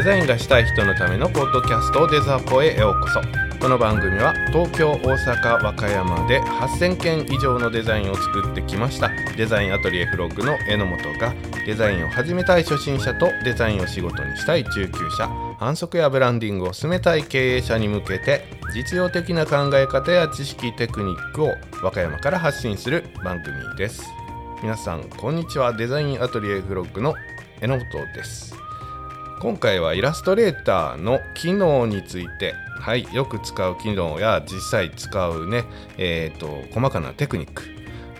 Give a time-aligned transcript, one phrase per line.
[0.00, 3.20] デザインがしたい人のためのポッドキャストデザポへようこそ。
[3.60, 9.10] この番組は東京大阪和歌山で8000件以上のデザインを作ってきました。
[9.36, 11.34] デザインアトリエフロッグの榎本が
[11.66, 15.28] デザインを始めたい初心者とデザインを仕事にしたい中級者。
[15.58, 21.48] 反則やブランディングを進めたい経営者に向けて実用的な考え方や知識テクニックを
[21.82, 24.08] 和歌山から発信する番組です。
[24.62, 25.74] 皆さんこんにちは。
[25.74, 27.14] デザインアトリエフロッグの
[27.60, 28.69] 榎本です。
[29.40, 35.64] 今回はイラストレーターの機能についてはいよく使う機能や実際使うね
[35.96, 37.62] えーと、細かなテクニック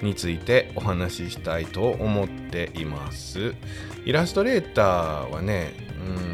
[0.01, 3.55] についてお話ししたいと思っています。
[4.06, 5.74] イラストレーターはね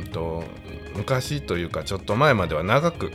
[0.05, 0.45] うんと
[0.95, 3.11] 昔というかちょっと前までは長く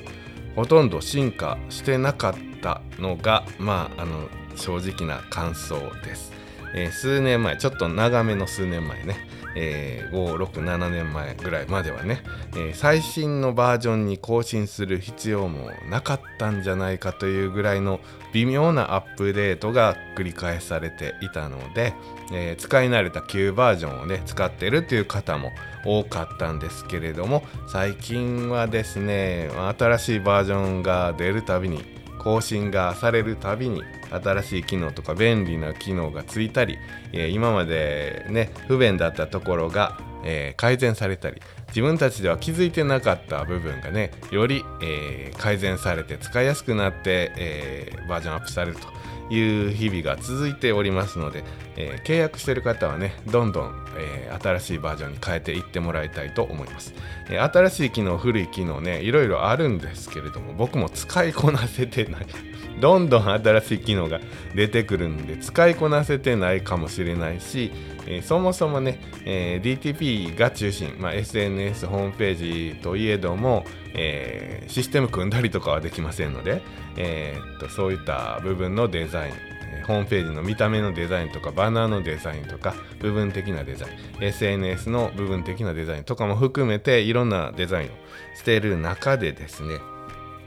[0.58, 4.28] ほとんど進化してなかったのがまああの
[4.58, 6.34] 正直な感想です、
[6.76, 9.31] えー、数年前ちょっと長めの数年前ね。
[9.56, 18.00] えー、567年前ぐらいまではね、えー、最新のバージョンに更新する必要もなかったんじゃないかというぐらいの
[18.34, 21.94] 微妙なアップデートが繰り返されていたので、
[22.32, 25.52] えー、使い慣れた旧バージョンをね使ってるという方も
[25.86, 36.78] 多かったんですけれども最近はですね新しいバージョンが出るたびに更新がされるたびに新しい機能とか便利な機能がついたり、
[37.14, 51.44] え今までね不便だったところが、え、改善されたり自分たちでは気づいてなかった部分がねより、え、改善されて使いやすくなって、えー、バージョンアップされるという日々が続いておりますので、
[51.76, 56.94] え、契約してる方はねどんどん、えー、新しいバージョンに変えていってもらいたいと思います、
[57.30, 62.26] えー、新しい機能古い機能ねいろいろあるんですけれども僕も使いこなせてない。
[62.80, 64.20] どんどん新しい機能が
[64.56, 67.72] 出てくるんで使いこなせてないかもしれないし、
[68.08, 76.62] えー、そもそもね、え、DTP が中心、まあ、SNS ホームページといえども、え、システム組んだりとかはできませんので、
[76.98, 79.34] え、っとそういった部分のデザイン
[79.86, 83.90] ホームページの見た目のデザインとかバナーのデザインとか部分的なデザイ
[84.20, 87.92] ン SNS の部分的なデザインとかも含めていろんなデザインを
[88.36, 89.80] している中でですね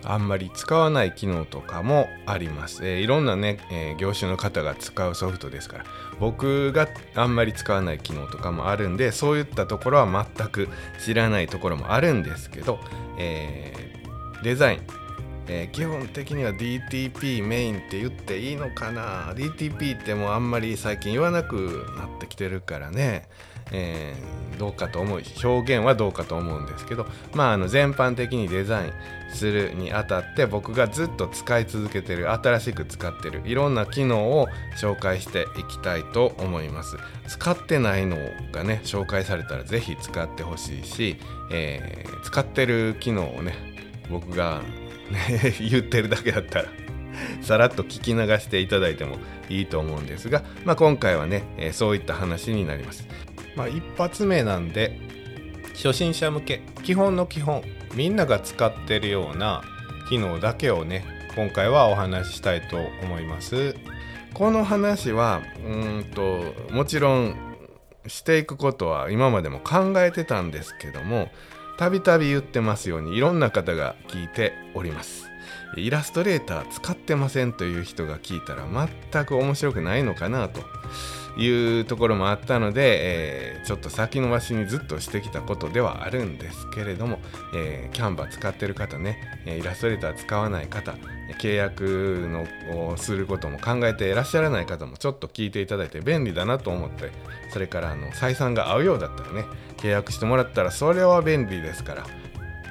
[0.06, 2.86] あんまり使わない機能とかもあります。
[2.86, 5.84] えー、いろんなね、えー、業種の方が使うソフトですから
[6.20, 10.68] 僕があんまり使わない機能とかもあるんでそういったところは全く
[11.02, 12.78] 知らないところもあるんですけど、
[13.18, 14.80] えー、デザイン、
[15.46, 23.28] え基本的には DTP メインって言っていいのかな？DTP ってもうあんまり最近言わなくなってきてるからね。
[23.72, 27.06] えー、どうかと思う表現はどうかと思うんですけど。
[27.34, 28.92] まああの全般的にデザイン
[29.34, 34.48] するにあたって僕がずっと使い続けてる新しく使ってるいろんな機能を
[34.80, 36.96] 紹介していきたいと思います。
[37.26, 38.16] 使ってないの
[38.52, 41.16] がね紹介されたら是非使ってほしいし、
[41.50, 43.74] えー、使ってる機能をね
[44.10, 44.62] 僕が、
[45.10, 46.68] ね、 言ってるだけだったら
[47.42, 53.06] さらっと聞き流していただいてもいいと思うんですが、まあ、今回はね、えー、そういった話になります。
[53.56, 54.98] まあ、一発目なんで
[55.74, 57.62] 初心者向け基本の基本
[57.94, 59.62] みんなが使ってるような
[60.08, 61.04] 機能だけをね
[61.36, 63.74] 今回はお話ししたいと思います
[64.34, 67.36] この話はうんともちろん
[68.06, 71.30] していくことは今までも考えてたんですけども
[71.76, 75.30] たびたび言ってますようにいろんな方が聞いております。
[75.76, 78.64] イラストレーター使ってませんという人が聞いたら
[79.12, 80.62] 全く面白くないのかなと。
[81.36, 87.18] いうところもあったので、えー、ちょっと先延ばしにずっとしてきたことではあるんですけれども、
[87.54, 90.94] えー、キャンバー使ってる方ねイラストレーター使わない方
[91.40, 92.28] 契約
[92.70, 97.10] のをすることも考えていらっしゃらない方もちょっと聞いていただいて便利だなと思って
[97.50, 99.44] それからあの採算が合うようだったらね
[99.76, 102.06] 契約してもらったらそれは便利ですから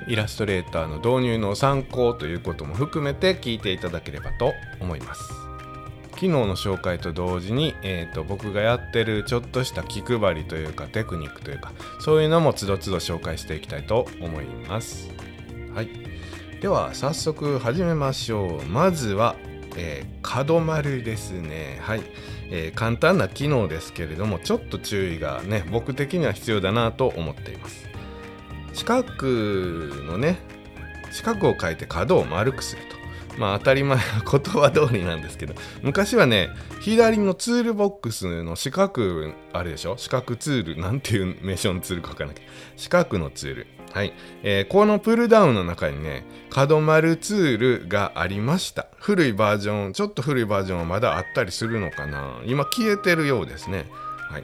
[0.08, 5.43] イラストレーターの導入の参考ということも含めて聞いていただければと思います。
[6.14, 15.10] 機能の紹介と同時に、えーと、僕がやってるちょっとした気配りというかテクニックというかそういうのもつどつど紹介していきたいと思います。
[15.74, 15.90] はい、
[16.62, 18.70] では早速始めましょう。
[18.70, 19.36] まずは、
[19.76, 21.80] えー、角丸ですね。
[21.82, 22.02] はい、
[22.52, 27.90] えー、簡単な機能ですけれどもちょっと注意がね僕的には必要だなと思っています。
[28.74, 29.06] 四角
[30.06, 30.38] のね
[31.12, 33.03] 四角を書いて角を丸くすると。
[33.38, 36.50] まあ当たり前の言葉通りなんですけど昔はね
[36.82, 39.98] 左のツールボックスの四角あれでしょ？
[39.98, 42.42] 四角ツールなんていう名称のツールかわからない
[42.76, 43.68] 四角のツール。
[43.92, 48.88] はい、えー、このプルダウンの中にね角丸ツールがありました。
[48.98, 52.42] 古いバージョンちょっと古いバージョンはまだあったりするのかな。
[52.46, 53.86] 今消えてるようですね。
[54.32, 54.44] はい。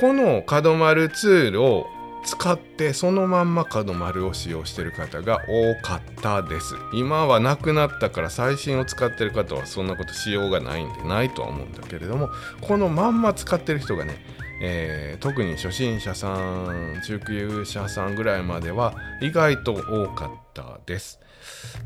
[0.00, 1.86] この角丸ツールを
[2.28, 12.28] 使ってそのまんま角丸を使用してる方が多かったです今はなくなったから最新を使ってる方はそんなことしようがないんでないとは思うんだけれども
[12.60, 14.18] このまんま使ってる人がね
[14.60, 21.17] えー、特に初心者さん中級者さんぐらいまでは意外と多かったです。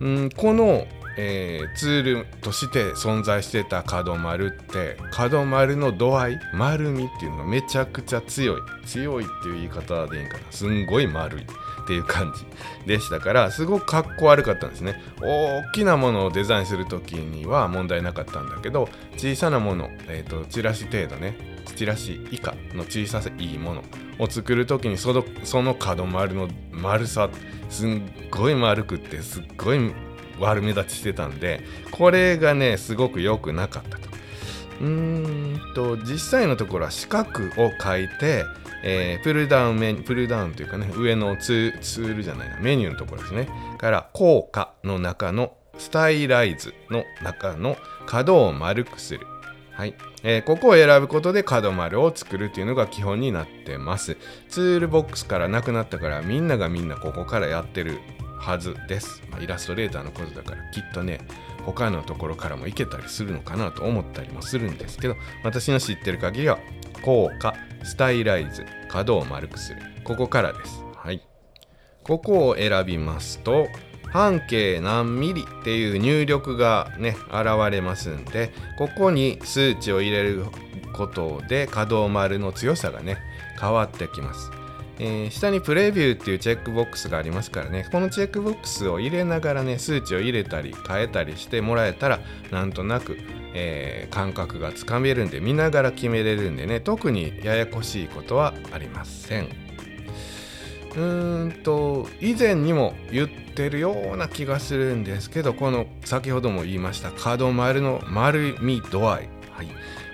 [0.04, 0.86] んこの、
[1.16, 8.60] えー、ツールとして存在してた角丸って角丸の度合い丸みっていうのがめちゃくちゃ強い。
[8.86, 10.44] 強いっていう言い方でいいかな。
[10.50, 11.46] すんごい丸い。
[11.82, 12.44] っていう感じ
[12.86, 21.36] でしたからすごくかっこ悪かったんですね大きなものをデザインする時には問題なかったんだけど小さなもの、えーとチラシ程度ね
[21.76, 23.82] チラシ以下の小さいいもの
[24.18, 27.30] を作る時にそのその角丸の丸さ
[27.70, 27.88] すっ
[28.30, 29.92] ごい丸くってすっごい
[30.38, 34.12] 悪目立ちしてたんでこれがねすごく良くなかったと。
[34.82, 38.44] うんと実際のところは四角を書いて、
[38.82, 43.48] えー、プルダウンメプルダウンというかね上のツールじゃないなメニューのところですね
[43.78, 47.76] から効果の中のスタイライズの中の
[48.06, 49.26] 角を丸くする
[49.72, 54.16] はいえー、ここを選ぶことで角丸を作るというのが基本になってます。
[54.48, 57.98] ツールボックスからなくなったからみんながみんなここからやってる
[58.38, 59.22] はずです。
[59.30, 61.20] まあ、イラストレーターのことだからきっとね、
[61.64, 66.58] 他のところからもいけたりするのかなと思ったりもするんですけど、私の知ってる限りは、
[67.02, 69.82] 効果、スタイライズ、角を丸くする。
[70.04, 70.82] ここからです。
[70.96, 71.22] はい。
[72.04, 73.68] ここを選びますと、
[74.12, 80.44] 半径何ミリっていう入力がね現れますんでここに数値を入れる
[80.92, 83.16] ことで可動丸の強さがね
[83.58, 84.50] 変わってきます、
[84.98, 87.86] えー、下にプレビューっていうチェックボックスがありますからね。
[87.90, 93.18] このチェックボックスを入れながらね数値を入れたり変えたりしてもらえたらなんとなく、
[93.54, 96.80] えー、感覚がつかめるんで見ながら決めれるんでね。
[96.80, 99.62] 特にややこしいことはありません。
[100.94, 109.28] うーんと以前にも言ってるような気がするんですけどこの先ほども言いました角丸の丸み度合い、はい、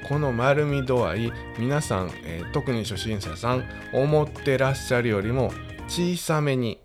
[0.09, 5.53] この丸み度合い皆さん、えー、特に初心者さん思ってらっしゃるよりも
[5.87, 6.79] 小さめに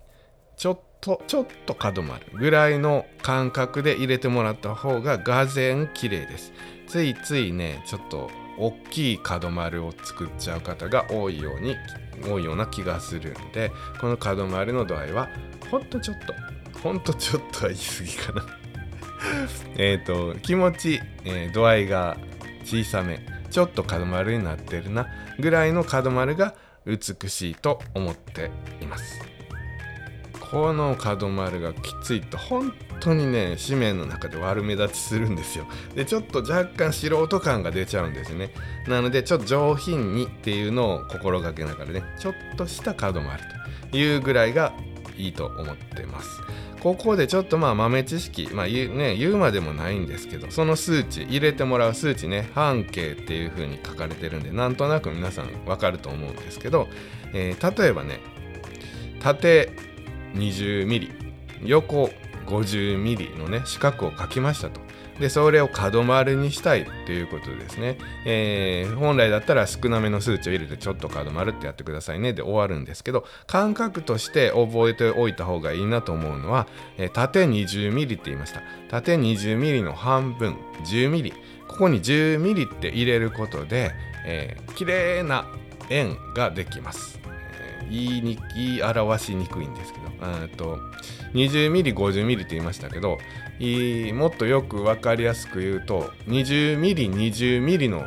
[0.58, 6.54] ちょっとちょっと角丸ぐらいの感覚で入れてもらった方ががぜん綺麗です。
[6.88, 11.76] ついついねちょっと大きい角丸を作っちゃう方が多いように
[12.26, 15.30] 多いような気がするんでこの角丸の度合いは
[15.72, 16.18] ほんとちょっ
[16.72, 18.46] とほんとちょっとは言い過ぎかな。
[19.78, 22.18] えっと気持ち、えー、度合いが
[22.64, 23.20] 小さめ。
[23.50, 25.08] ちょっと角丸になってるな
[25.40, 26.56] ぐらいの角丸が
[26.86, 28.50] 美しいと思って
[28.82, 29.22] います。
[30.52, 35.66] この角丸がきついと本当にね紙面の中で悪目立ちするんですよ。
[35.96, 38.54] でちょっと若干素人感が出ちゃうんですね。
[38.88, 43.42] なのでちょっと上品にっていうのを心がけながらねちょっとした角丸
[43.92, 44.74] というぐらいが
[45.18, 46.42] いいと思ってます。
[46.84, 56.90] ここでちょっとまあ豆知識、まあ言う,、ね、言うまでもないんですけどその数値入れてもらう数値ね半径っていう風に書かれてるんでなんとなく皆さんわかると思うんですけど、
[57.34, 58.20] えー、例えばね
[59.22, 59.72] 縦
[60.36, 61.10] 20mm
[61.64, 62.10] 横
[62.48, 64.83] 50mm のね四角を書きましたと。
[65.20, 72.34] でそれを角丸にしたいっていうことですね、えー、本来だったら少なめの数値を入れてちょっと角丸ってやってくださいね。
[72.34, 78.62] で終わるんですけど感覚として覚えておいた方がいいなと思うのは、えー、縦 20mm って言いました。
[78.90, 81.34] 縦 20mm の半分 10mm
[81.68, 83.92] ここに 10mm って入れることで、
[84.26, 85.48] えー、綺麗な
[85.90, 87.20] 円ができます。
[87.90, 90.04] 言いに言い表しにくいんですけど。
[90.56, 90.80] と
[91.34, 93.18] 20mm50mm って言いましたけど
[94.14, 98.06] もっとよく分かりやすく言うと 20mm20mm の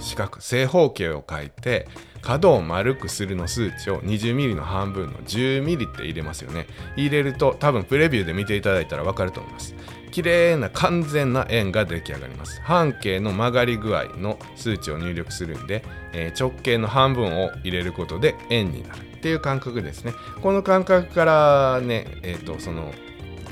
[0.00, 1.86] 四角正方形を書いて
[2.22, 6.66] 角を丸くするの数値を 20mm の半分の 10mm って入れますよね。
[6.96, 9.76] 入れると多分プレビューで見ていただいたら分かると思います。
[10.10, 12.60] 綺麗な完全な円が出来上がります。
[12.62, 19.00] 半径の曲がり具合の数値を入力するんで、えー、直径の半分を入れることで円になる。
[19.02, 20.12] っていう感覚ですね。
[20.42, 22.92] この感覚からね、えーと、その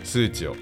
[0.03, 0.57] 数値を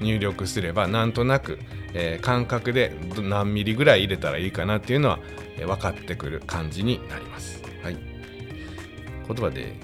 [0.00, 1.58] 入力すればなんとなく、
[1.94, 5.18] えー、感覚で何ミリぐらい入れたらいいかなっていうのは、
[5.56, 7.62] えー、分かってくる感じになります。
[7.82, 7.96] はい、
[9.26, 9.74] 言葉で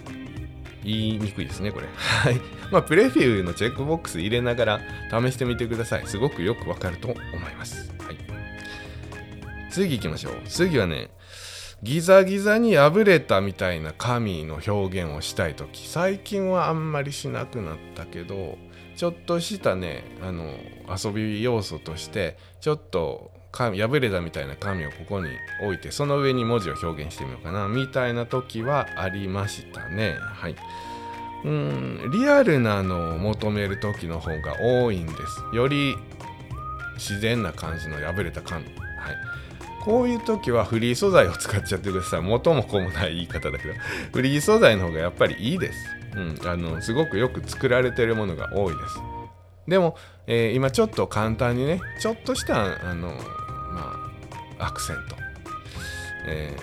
[0.85, 1.87] 言いにくいですね、これ。
[1.97, 2.41] はい。
[2.71, 4.81] まあ、プレフィーのチェックボックス入れながら
[5.11, 6.07] 試してみてください。
[6.07, 7.17] すごくよくわかると思
[7.49, 7.93] います。
[7.99, 8.17] はい。
[9.71, 10.35] 次行きましょう。
[10.47, 11.11] 次はね、
[11.85, 18.57] ギザギザに破れたみたいな紙の表現をしたい時最近はあんまりしなくなったけど
[18.97, 20.55] ちょっとしたねあの
[20.89, 25.29] 遊び要素としてちょっと紙破れたみたいな紙をここに
[25.63, 30.17] 置いてその上に文字を表現してみようかなみたいな時はありましたね。
[30.19, 30.57] はい。
[31.45, 35.57] うんリアルなのを求める時の方が多いんです。
[35.57, 35.97] より
[36.95, 38.75] 自然な感じの破れた紙はい。
[39.85, 42.23] こういう時はフリー素材を使っちゃってください。
[42.23, 43.75] 元も子もない言い方だけど。
[44.13, 45.79] フリー素材の方がやっぱりいいです。
[46.17, 48.99] うん、あのすごくよく作られてるものが多いです。
[49.67, 53.09] でも、えー、今ちょっと簡単にねちょっとしたあの
[53.73, 53.95] ま
[54.59, 55.17] あアクセント、
[56.27, 56.57] え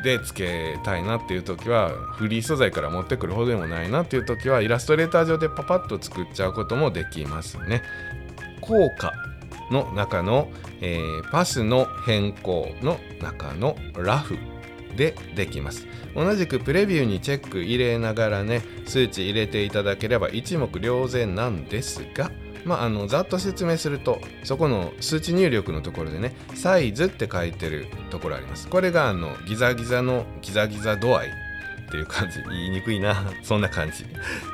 [0.00, 7.82] ー、でつけたいなっていう時はフリー素材から持ってくるほどでもないなっていう時はイラストレーター上でパパッと作っちゃうこともできますね。
[8.60, 9.12] 効果
[9.70, 14.38] の中の、えー、パスの変更の中のラフ。
[14.96, 15.86] でできます。
[16.14, 22.30] 同じくプレビューにチェック入れながらね数値入れていただければ一目瞭然なんですが
[22.64, 28.68] まあ、あのざっと説明するとそこの数値入力のところでねサイズって書いてるところあります。
[28.68, 31.28] これがあのギザギザのギザギザ度合い。
[31.28, 32.42] っていう感じ。
[32.50, 33.32] 言いにくいな。
[33.42, 34.04] そんな感じ。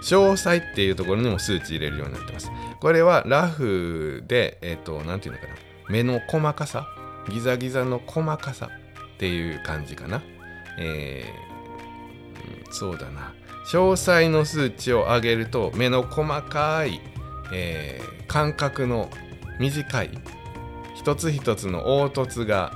[0.04, 2.48] 詳細っていうところにも数値入れるようになってます。
[2.78, 5.60] これはラフでえっ、ー、と何て言うのかな。
[5.88, 6.86] 目の細かさ。
[7.28, 8.70] ギザギザの細かさ。
[9.24, 10.22] っていう感じかな。
[10.76, 13.32] えー、そうだな。
[13.66, 17.00] 詳細の数値を上げると目の細かい、
[17.50, 19.08] えー、間隔の
[19.58, 20.10] 短い
[20.94, 22.74] 一つ一つの凹凸が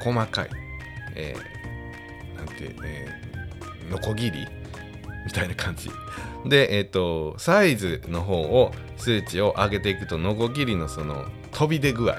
[0.00, 0.50] 細かい、
[1.14, 4.46] えー、なんて、えー、ノコギリ
[5.24, 5.90] みたいな感じ。
[6.44, 12.16] でえっ、ー、とサイズの方を数値を上げていくとノコギリのその飛び出具合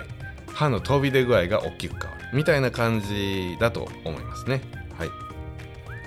[0.48, 2.21] 歯の飛び出具合が大きく変わる。
[2.34, 4.62] みたいな感じだと思いますね。
[4.98, 5.10] はい。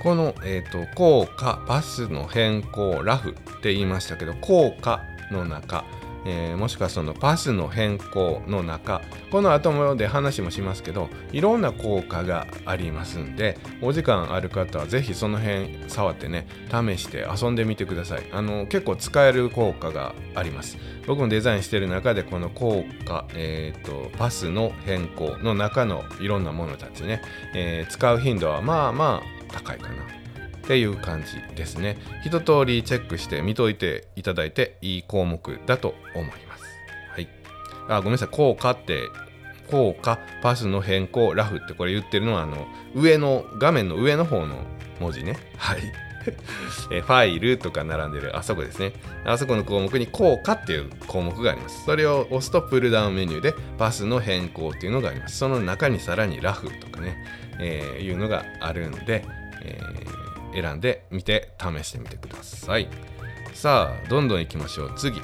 [0.02, 5.00] この、えーと、効果バスの変更ラフって言いましたけど効果
[5.30, 5.84] の中、
[6.26, 18.24] えー、もしくはそのパスの変更の中この後もで話もしますけどいろんな効果がありますんでお時間ある方は是非その辺触ってね試して遊んでみてください。
[18.32, 20.78] あの結構使える効果があります。
[21.06, 27.20] 僕もデザインしてる中でこの効果、えーと、パスの変更の中のいろんなものたちね、
[27.54, 30.23] えー、使う頻度はまあまあ高いかな。
[30.64, 31.98] っていう感じですね。
[32.24, 36.64] 一通りチェックして見といていただいていい項目だと思います。
[37.10, 37.28] はい。
[37.88, 38.28] あごめんなさい。
[38.28, 39.02] 効果って
[39.70, 40.18] 効果？
[40.42, 44.56] パスの変更ラフってこれ言ってるのはあの上の画面の上の方の
[45.00, 45.36] 文字ね。
[45.58, 45.80] はい。
[46.90, 48.34] えファイルとか並んでる。
[48.34, 48.94] あそこですね。
[49.26, 51.84] あそこの項目に効果っていう項目があります。
[51.84, 55.36] それを押すとプルダウンメニューでパスの変更っていうのがあります。
[55.36, 57.22] その中にさらにラフとかね、
[57.58, 59.22] えー、いうのがあるんで
[59.64, 60.13] えー、
[60.54, 62.88] 選んでみて試してみてください。
[63.52, 64.92] さあどんどんいきましょう。
[64.96, 65.20] 次。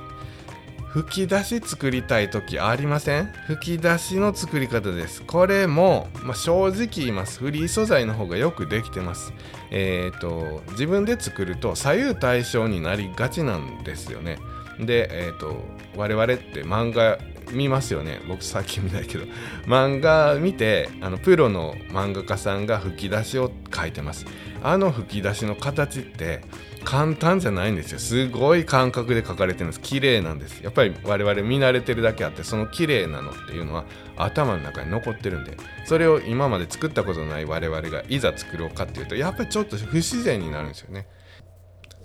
[0.92, 3.26] 吹き出し作りたい時ありません？
[3.46, 5.22] 吹き出しの作り方です。
[5.22, 7.38] これも、まあ、正直言います。
[7.38, 9.32] フリー素材の方がよくできてます。
[9.70, 14.38] えっ、ー、と自分で作ると左右対称になりがちなんですよね。
[14.80, 15.62] でえっ、ー、と
[15.96, 17.18] 我々って漫画
[17.52, 18.20] 見ますよね。
[18.26, 19.26] 僕最近見ないけど。
[19.66, 24.26] 漫画見てあのプロの漫画家さんが吹き出しを書いてます。
[24.62, 26.42] あの吹き出しの形って
[26.84, 27.98] 簡単じゃないんですよ。
[27.98, 29.80] すごい感覚で書かれてるんです。
[29.80, 30.60] 綺麗なんです。
[30.62, 33.84] やっぱり我々見慣れてるだけあってその綺麗なのっていうのは
[34.16, 41.06] 頭の中に残ってるんでそれを今まで作ったことのない我々がいざ作ろうかっていうとやっぱりちょっと不自然になるんですよね。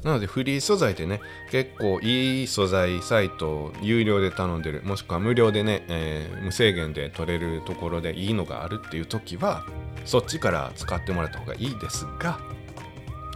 [0.05, 1.19] なのでフリー素材でね
[1.49, 4.83] 結構いい素材サイトを有料で頼んでる。
[4.83, 9.65] もしくは無料でね、えー、無制限で取れるところでいいのがあるっていう時は
[10.05, 12.39] そっちから使ってもらった方がいいですが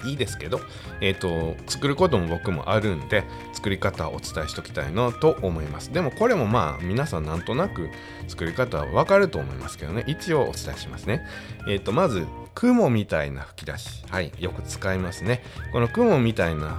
[0.06, 0.62] いいですけど、
[1.02, 5.92] え、ー、と、作ることも僕もあるんで、作り方をお伝えしときたいなと思います。
[5.92, 7.90] でもこれもまあ、皆さんなんとなく
[8.28, 11.26] 作り方はわかると思いますけどね、一応お伝えしますね。
[11.68, 12.26] えっ、ー、と、まず、
[12.56, 14.04] 雲みたいな吹き出し。
[14.10, 15.44] はい、よく使いますね。
[15.72, 16.70] この雲みたいな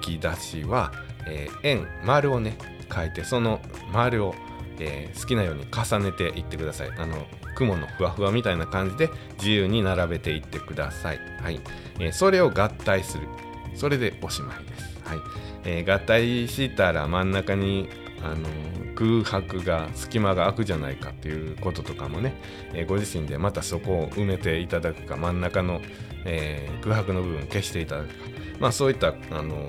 [0.00, 0.92] 吹き出しは、
[1.26, 2.56] えー、円、丸をね、
[2.92, 3.60] 書いて、その
[3.92, 4.34] 丸を、
[4.80, 6.90] えー、好きなように重ねていってください。
[6.98, 11.18] あの、雲のふわふわみたいな感じで自由に並べていってください。
[11.40, 11.60] はい。
[11.98, 13.28] えー、それを合体する。
[13.74, 14.98] それでおしまいです。
[15.04, 15.18] はい。
[15.64, 17.88] えー、合体したら真ん中に
[18.22, 18.48] あの
[18.94, 22.34] 空白が隙間が空くじゃないかっていうこととかもね、
[22.74, 25.80] えー、ご自身でまたそこを埋めていただくか真ん中の、
[26.24, 28.14] えー、空白の部分を消していただくか
[28.58, 29.68] まあそういったあの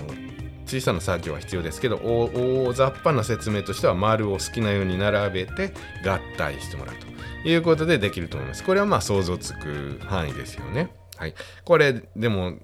[0.72, 5.74] 小さな作業は必要ですけど大雑把な説明としては丸を好きなように並べて
[6.04, 6.94] 合体してもらう
[7.42, 8.64] ということでできると思います。
[8.64, 10.90] これはまあ想像つく範囲ですよね。
[11.16, 12.54] はい、これでも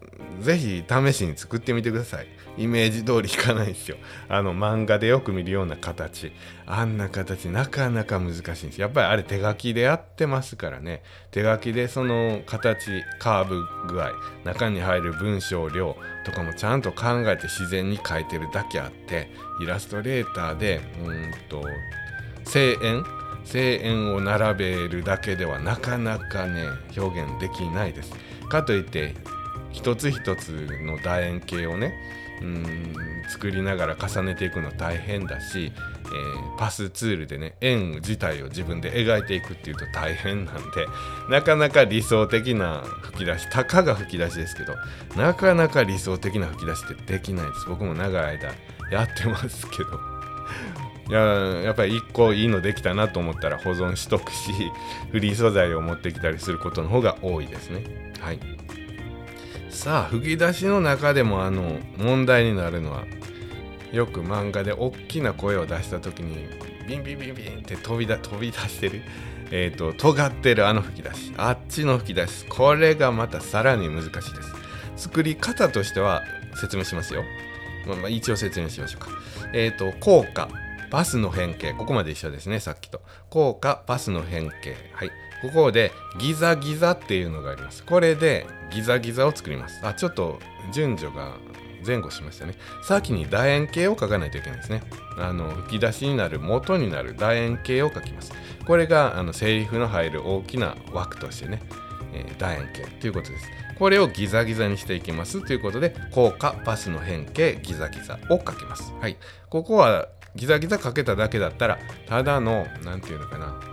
[0.41, 2.27] 是非試しに作ってみてください。
[2.59, 3.97] イメージ通りいかないですよ。
[4.29, 6.33] あの漫画でよく見るような形。
[6.67, 11.03] あんな形なかなか難しいんですやっぱりあれ手書きでやってますからね。
[11.31, 14.13] 手書きでその形カーブ具合
[14.45, 21.65] 中に入る文章量とかもちゃんと考えて自然に書いてるだけあってイラストレーターでうんと
[22.45, 23.05] 声援？
[23.51, 28.13] 声援を並べるだけではなかなかね表現できないです。
[28.49, 29.15] かといって
[29.71, 31.95] 一つ一つの楕円形をね
[32.43, 32.95] うん
[33.29, 40.63] 作りながら重ねていくの大変だし、えー、パスツールでね円自体を自分で描いていくっていうと大変なんで
[41.29, 44.75] なかなか理想的な吹き出したかが吹き出しですけど
[45.17, 47.67] なかなか理想的な吹き出しってできないです。
[47.69, 48.49] 僕も長い間
[48.91, 50.01] やってますけど。
[51.09, 51.21] いや
[51.63, 54.53] やっぱり1個いいのできたなと思ったら保存しとくし
[55.11, 58.13] フリー素材を持ってきたりすることの方が多いですね。
[58.21, 58.58] はい。
[59.79, 63.05] さあ吹き出しの中でもあの問題になるのは
[63.93, 66.49] よく漫画で大きな声を出した時に
[66.89, 69.03] ビンビンビンビンって飛びだ飛び出してる
[69.53, 74.21] えっ、ー、と尖ってるあの吹き出しあっちの吹き出しこれがまたさらに難しいで
[74.97, 75.07] す。
[75.09, 76.23] 作り方としては
[76.61, 77.23] 説明しますよ、
[77.87, 79.11] まあ、まあ一応説明しましょうか。
[79.55, 80.49] えっ、ー、と効果
[80.91, 83.01] パスの変形ここまで一緒ですねさっきと。
[83.31, 84.75] 効果パスの変形。
[84.93, 85.13] はい。
[85.43, 87.85] ここでギザギザっていうのがあります。
[87.85, 89.81] これでギザギザを作ります。
[89.87, 90.41] あちょっと
[90.73, 91.37] 順序が
[91.87, 92.55] 前後しましたね。
[92.83, 94.83] 先に楕円形を書かないといけないですね。
[95.17, 98.33] あの吹き出しになる元になる楕円形を書きます。
[98.67, 101.63] これがあのセリフの入る大きな枠としてね、
[102.13, 103.47] えー、楕円形ということです。
[103.79, 108.93] これをギザギザにしていきますということで効果パスの変形ギザギザを書きます。
[109.01, 109.17] はい。
[109.49, 113.68] ここはギザギザかけただけだったらただの何て言うのかな。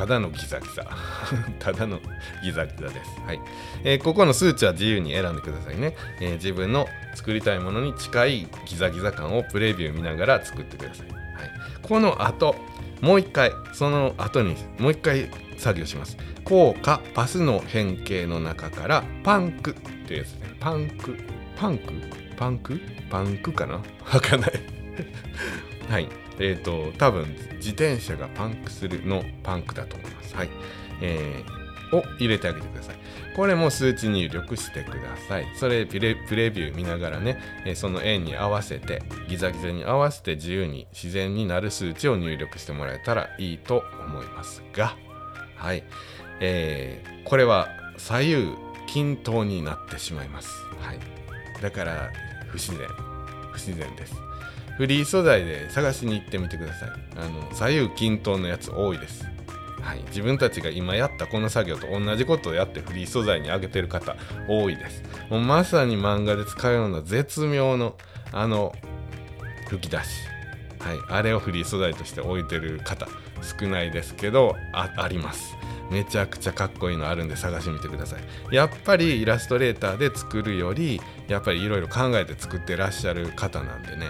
[0.00, 0.86] ただのギザギザ
[1.60, 2.00] ただの
[2.42, 3.20] ギザギザです。
[3.26, 3.40] はい。
[3.84, 11.08] えー、ここの数値は自由に選んでくださいね、えー、自分の作りたいものに近いギザギザ感をプレビュー見ながら作ってください。
[11.08, 11.18] はい。
[11.82, 12.56] この後、
[13.02, 15.28] もう一回、その後にもう一回
[15.58, 16.16] 作業します。
[16.44, 19.74] 効果パスの変形の中からパンクっ
[20.06, 20.56] ていうやつね。
[20.60, 21.18] パンク？
[21.56, 21.92] パンク？
[22.38, 22.80] パンク？
[23.10, 23.74] パンクかな？
[23.74, 23.82] わ
[24.18, 24.52] かんない
[25.90, 26.08] はい。
[26.40, 27.26] えっ、ー、と、多分
[27.56, 30.34] 自転車がパンクするのパンクだと思います。
[30.34, 30.50] はい。
[31.02, 32.96] えー、を入れてあげてください。
[33.36, 35.46] これも数値入力してください。
[35.54, 44.96] それプレプレビュー見ながらね、えー、その円に合わせて、ギザギザに合わせて自由に自然になる数値を入力してもらえたらいいと思いますが、
[45.56, 45.84] はい。
[46.40, 48.54] えー、これは左右
[48.86, 50.50] 均等になってしまいます。
[50.80, 50.98] はい。
[51.62, 52.10] だから
[52.48, 52.88] 不自然。
[53.52, 54.29] 不自然です。
[54.80, 56.88] フリー素材で探しに行ってみてください。
[57.18, 59.26] あの左右均等のやつ多いです。
[59.82, 64.16] はい、自分たちが今やったこの作業と同じことをやってフリー素材に上げてる方
[64.48, 65.02] 多いです。
[65.28, 67.94] もうまさに漫画で使うような絶妙の
[68.32, 68.74] あの
[69.68, 70.08] 吹き出し、
[70.78, 73.06] はい、あれをフリー素材として置いてる方
[73.60, 75.58] 少ないですけどあります。
[75.90, 78.16] めちゃくちゃかっこいいのあるんで探してみてくださ
[78.50, 78.54] い。
[78.54, 84.08] やっぱりイラストレーターで作るよりやっぱりいろいろ考えて作ってらっしゃる方なんでね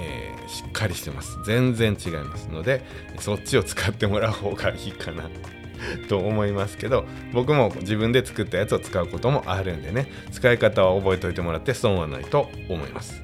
[0.00, 1.38] えー、しっかりしてます。
[1.44, 2.82] 全然違いますので
[3.18, 5.28] そっちを使ってもらう方がいいかな
[6.08, 13.22] と思いますけど僕も自分で作ったやつを使うこともあるんでね使い方は覚えておいてもらって損はないと思います。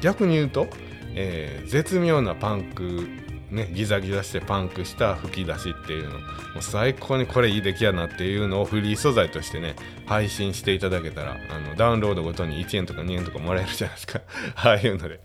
[0.00, 0.68] 逆に言うと、
[1.14, 3.06] えー、絶妙なパンク
[3.52, 6.24] ね、ギザギザしてパンクした吹き出しっていうのも
[6.60, 14.22] う最高にこれいい出来やなっていうのをフリー素材としてね配信していただけたらあのダウンロードごとに1円とか2円とかもらえるじゃないですか。
[14.56, 15.20] ああいうので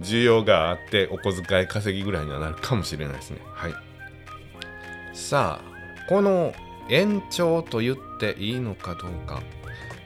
[0.00, 3.38] 需要があってお小遣い稼ぎぐらいにはなるかもしれないですね。
[3.54, 3.74] はい。
[5.14, 6.54] さあこの
[6.90, 9.42] 延長と言っていいのかどうか。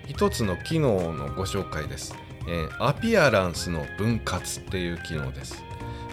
[0.06, 2.14] 一つの機能のご紹介です、
[2.46, 5.63] えー、アピアランスの分割っていう機能です。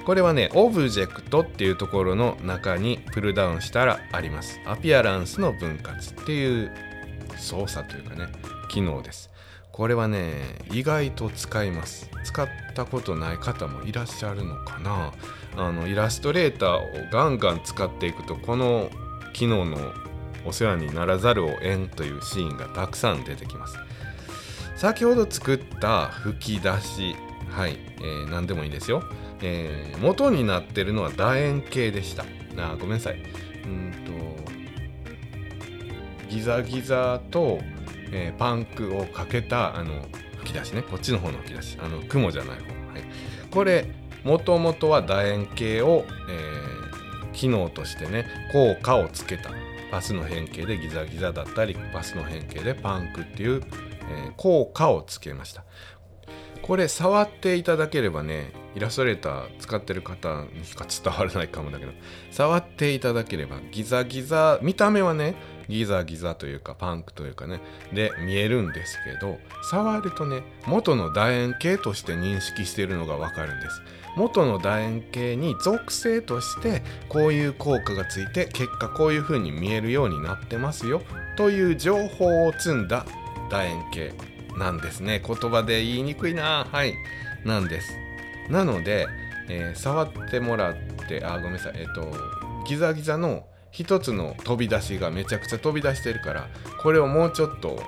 [0.05, 4.59] これはね、オブジェクトっていうところの中にプルダウンしたらあります。
[4.65, 6.71] アピアランスの分割っていう
[7.37, 8.27] 操作というかね、
[8.69, 9.29] 機能です。
[9.71, 10.33] これはね、
[10.71, 12.09] 意外と使います。
[12.23, 15.13] 使ったことない方もいらっしゃるのかな。
[15.55, 18.89] あのイラストレーターをガンガン使っていくと、この
[19.33, 19.77] 機能の
[20.45, 23.77] お世話にならざるを得んというシーンがたくさん出てきます。
[24.75, 27.15] 先ほど作った吹き出し、
[27.49, 29.03] はい、えー、何でもいいですよ。
[29.41, 32.25] えー、元になってるのは楕円形でした。
[32.57, 33.21] あごめんなさい。
[33.65, 34.11] うんと
[36.29, 37.59] ギザギザと、
[38.11, 40.05] えー、パンクをかけたあの
[40.39, 40.81] 吹き出しね。
[40.81, 41.77] こっちの方の吹き出し。
[41.81, 43.03] あの雲じゃない方、はい、
[43.49, 43.87] これ
[44.23, 46.71] もともとは楕円形を、え
[47.33, 49.49] 機能としてね効果をつけた。
[49.91, 53.61] パスの変形でギザギザだったりパスの変形でパンクっていう、
[54.09, 55.65] えー、効果をつけました。
[56.61, 61.91] これ触っていただければねイラストレーター使ってる方にしか伝わらないかもだけど
[62.31, 65.35] 触っていただければギザギザ見た目はね
[65.67, 67.61] ギザギザというかパンクというかね
[67.93, 69.37] で見えるんですけど
[69.69, 73.81] 触るとね元の楕円形として認識しているのがわかるんです。
[74.17, 81.01] 元の楕円形に属性としてこういう効果がついて結果こういう風に見えるようになってますよ
[81.37, 83.05] という情報を積んだ
[83.49, 84.13] 楕円形
[84.57, 85.21] なんですね。
[85.25, 86.67] 言葉で言いにくいな。
[86.69, 86.93] はい。
[87.45, 88.00] なんです。
[88.51, 89.07] なので、
[89.49, 90.75] えー、触ってもらっ
[91.07, 92.11] てあごめんなさいえっ、ー、と
[92.67, 96.47] ギザギザの一つの飛び出しがめちゃくちゃ飛び出してるから
[96.81, 97.81] これをもうちょっと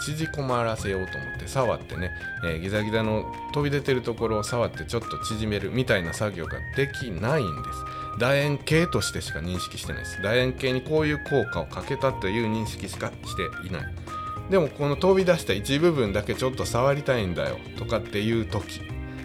[0.00, 2.10] 縮こまらせようと思って触ってね、
[2.44, 7.84] えー、ギザギザの飛び出てるところを触ってちょっと縮めるみたいな作業ができないんです。
[8.18, 10.22] 楕円形としてしか認識してないです。
[10.22, 13.82] 楕円形にこういう効果をかけたという認識しかしていない。
[14.50, 18.80] でもこの飛び出した一部分だけちょっと触りたいんだよとかっていう時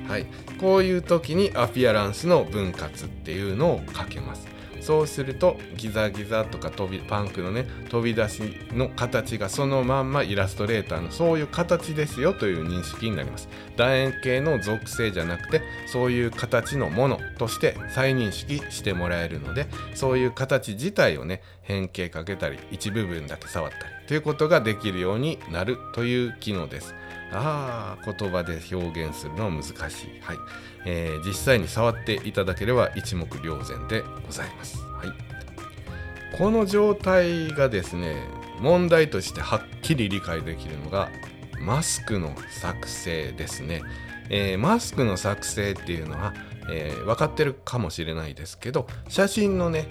[0.07, 0.25] はい。
[0.59, 4.53] こういう時にアピアランスの分割っていうのをかけます。
[4.83, 8.41] そうするとギザギザとか飛びパンクのね飛び出し
[8.73, 13.47] の形がそのまんまイラストレーターのそういう形ですよという認識になります。
[13.77, 26.93] 楕円形の属性じゃなくてそういう形のものとして再認識してもらえるのでそういう形自体をね変形かけたり一部分だけ触ったりということができるようになるという機能です。
[27.33, 29.75] ああ言葉で表現するのは難しい、
[30.21, 30.37] はい。
[30.85, 38.15] えー、実際に触っていただければ一目瞭然でございます、はい、この状態がですね
[38.59, 41.09] 問題としてはっきり理解できるのが
[41.61, 43.81] マスクの作成ですね、
[44.29, 46.33] えー、マスクの作成っていうのは、
[46.69, 49.87] えー、分かってるかもしれないですけど写真のね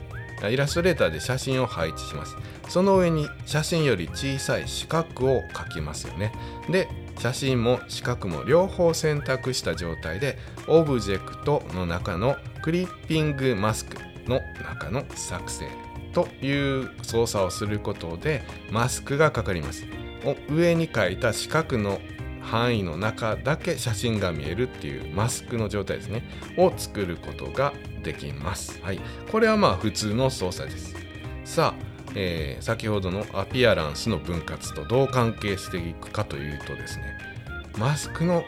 [0.50, 2.36] イラストレーターで写真を配置します。
[2.68, 6.32] その上に写真より小さい四角を描きますよね。
[6.68, 13.96] で写真も四角も両方選択した状態でオブジェクトの中のクリッピングマスク
[14.26, 15.68] の中の作成
[16.12, 19.86] という操作をすることでマスクがかかります。
[20.50, 22.00] 上に書いた四角の
[22.40, 26.22] 範囲の中だけ写真が見えるっていうマスクの状態ですね。
[26.56, 27.72] を作ることが
[28.02, 30.94] できます、はい、これはまあ普通の操作です。
[31.44, 37.16] さあえー、先ほどのアピアランスの分割とどう関係していくかというとですね
[37.78, 38.44] マスクの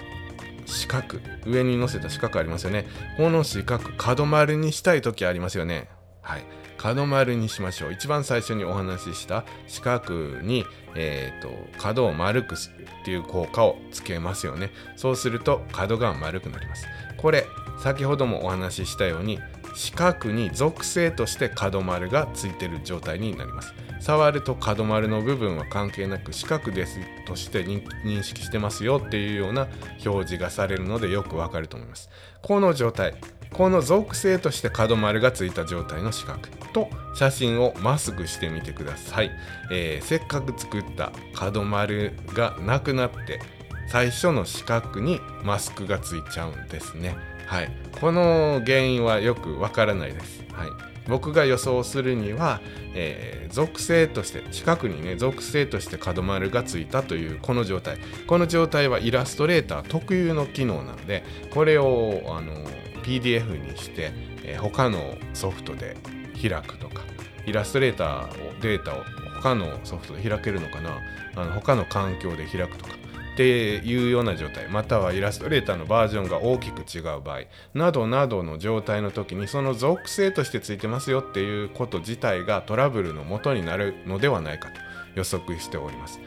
[0.66, 2.86] 四角上に乗せた四角ありますよね。
[3.16, 5.88] この四角角丸にしたい時ありますよね。
[6.22, 6.44] はい。
[6.76, 7.92] 角丸にしましょう。
[7.92, 14.70] 一番最初にお話しした四角に、えーと、と角を丸くするっていう効果をつけますよね。
[14.96, 16.86] そうすると角が丸くなります。
[17.16, 17.46] これ
[17.78, 19.38] 先ほどもお話ししたように
[19.74, 23.74] 四角に属性として角丸がついてる状態になります。
[24.00, 29.66] 触ると角丸の部分は関係なく四角ですとして認識してますよっていうような
[30.04, 32.10] 表示がされるのでよくわかると思います。
[32.42, 33.14] この状態
[33.54, 36.40] この属性として角丸がついた状態の四角
[36.72, 39.30] と写真をまっすぐしてみてください、
[39.70, 43.40] えー、せっかく作った角丸がなくなって
[43.88, 47.16] 最初の四角にマスクがついちゃうんですね。
[47.54, 50.42] はい、この原因はよくわからないです。
[50.54, 50.68] はい、
[51.06, 52.60] 僕が予想するには、
[52.94, 57.98] えー、属性として近くにね属性として角丸がついたというこの状態。
[58.26, 62.66] この状態はイラストレーター特有の機能なのでこれをあの
[63.04, 64.10] PDF にして、
[64.42, 65.96] えー、他のソフトで
[66.42, 67.02] 開くとか
[67.46, 69.04] イラストレーターをデータを
[69.40, 70.98] 他のソフトで開けるのかな。
[71.36, 73.03] あの他の環境で開くとか。
[73.34, 77.40] っていうような状態またはイラストレーターのバージョンが大きく違う場合
[77.74, 84.74] などなどの状態の時にその属性としてついてますよっていうこと自体がトラブルの元になるのではないかと
[85.16, 86.20] 予測しております。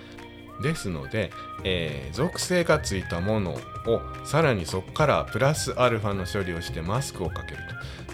[0.61, 1.31] ですので、
[1.63, 3.59] えー、属性がついたものを
[4.25, 7.57] さらにそこからプラスアルファの処理をしてマスクをかける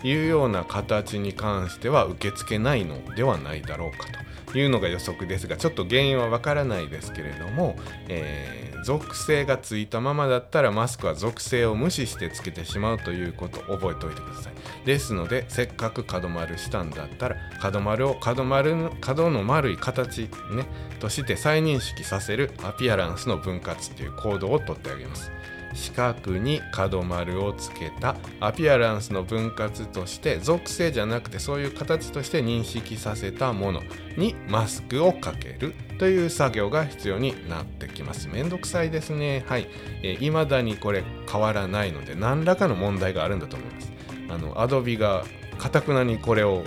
[0.01, 4.07] というような形に関しては受け付けないのではないだろうか
[4.51, 7.77] というのが予測ですがちょっと原因はわからないですけれども、
[8.09, 14.53] えー属性がついたままだったらマスクは属性を無視してつけてしまうということを覚えておいてください。
[14.85, 20.65] ですのでせっかく角丸したんだったら角丸を角丸角の丸い形ね
[20.99, 25.31] として再認識させるアピアランスの分割という行動をとってあげます。
[25.73, 33.81] 四角に角丸をつけたアピアランスの分割として属性じゃなくてそういう形として認識させたもの
[34.17, 38.27] にマスクをかけるという作業が必要になってきます。
[38.27, 39.45] めんどくさいですね。
[39.47, 39.67] はい。
[40.01, 43.91] えー、未だにこれ変わらないので何らかの問題があるんだと思います。
[44.29, 45.23] あの、Adobe が
[45.57, 46.63] かたくなにこれを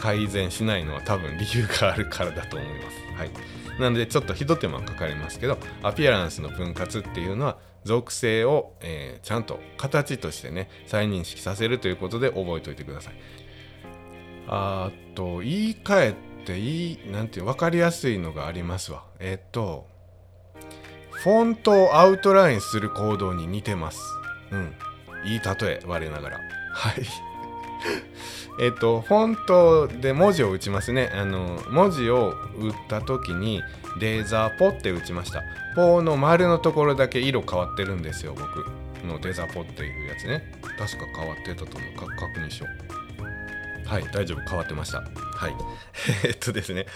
[0.00, 2.96] 改善しないのは多分理由があるからだと思います。
[3.16, 3.30] はい、
[3.80, 13.14] なのでちょっとひと手間かかりますけどアピアランスの分割っていうのは属性を、えー、ちゃんと形としてね再認識させるということで覚えておいてください。
[14.46, 16.14] あっと言い換え
[16.44, 19.04] ていいなんていう分かりやすいのがありますわ。
[19.18, 19.86] えっ、と
[21.22, 24.00] フォントをアウトラインする行動に似てます。
[24.50, 24.74] うん。
[25.24, 26.40] いい例え我ながら。
[26.72, 27.06] はい。
[28.60, 31.10] えっと、フォントで文字を打ちますね。
[31.14, 33.62] あの、文字を打った時に、
[33.98, 35.42] レーザーポって打ちました。
[35.74, 38.66] ポの丸のところだけ色変わってるんですよ、僕
[39.06, 40.52] のデザポっていうやつね。
[40.78, 41.96] 確か変わってたと思う。
[41.96, 42.68] か確認しよ
[43.84, 43.88] う。
[43.88, 44.98] はい、大丈夫、変わってました。
[44.98, 45.04] は
[45.48, 45.54] い。
[46.24, 46.86] えっとですね、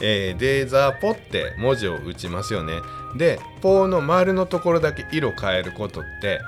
[0.00, 2.74] えー、デーザーポって文字を打ちますよね。
[3.16, 6.40] で、ポーの丸のところだけ色変えることって、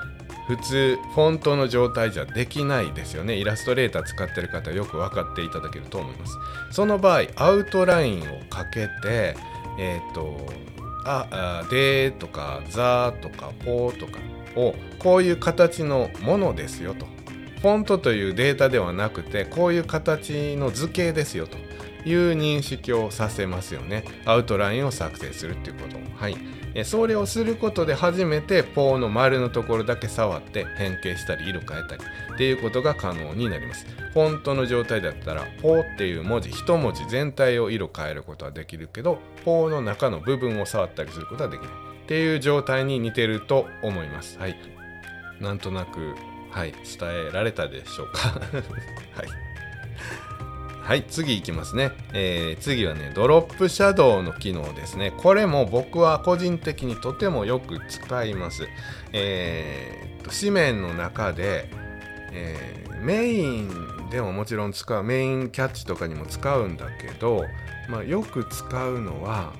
[0.48, 6.38] 普通フォントの状態じゃできないですよねイラストレーター使ってる方よく分かっていただけると思います
[6.70, 9.36] その場合アウトラインをかけて
[9.78, 10.36] えっ、ー、と
[11.04, 14.18] ああでとかざとかぽとか
[14.56, 17.06] をこういう形のものですよと。
[17.60, 21.56] フォントというデータではなくてこういう形の図形ですよと
[22.08, 24.04] いう認識をさせますよね。
[24.26, 25.96] アウトラインを作成するっていうこと。
[26.16, 26.36] はい。
[26.84, 32.02] それをすることで初めてポーの丸のところだけ触って変形したり色変えたり
[32.34, 33.86] っていうことが可能になります。
[34.12, 41.70] フォントの状態だったらポーっていう文字一文字全体を色変えることはできるけどポーの中の部分を触ったりすることはできない。
[41.70, 44.38] っていう状態に似てると思います。
[44.38, 44.56] はい。
[45.40, 46.14] なんとなく
[46.50, 46.82] はい伝
[47.28, 48.30] えられたでしょうか？
[49.14, 49.28] はい。
[50.88, 51.90] はい、次いきますね。
[52.14, 55.12] えー、次はね、ドロップシャドウの機能ですね。
[55.18, 58.66] これも僕は個人的にとてもよく使います。
[59.12, 61.68] えー、と紙面の中で、
[62.32, 67.44] えー、メインでももちろん使う、メインキャッチとかにも使うんだけど、
[67.90, 69.52] まあ、よく使うのは、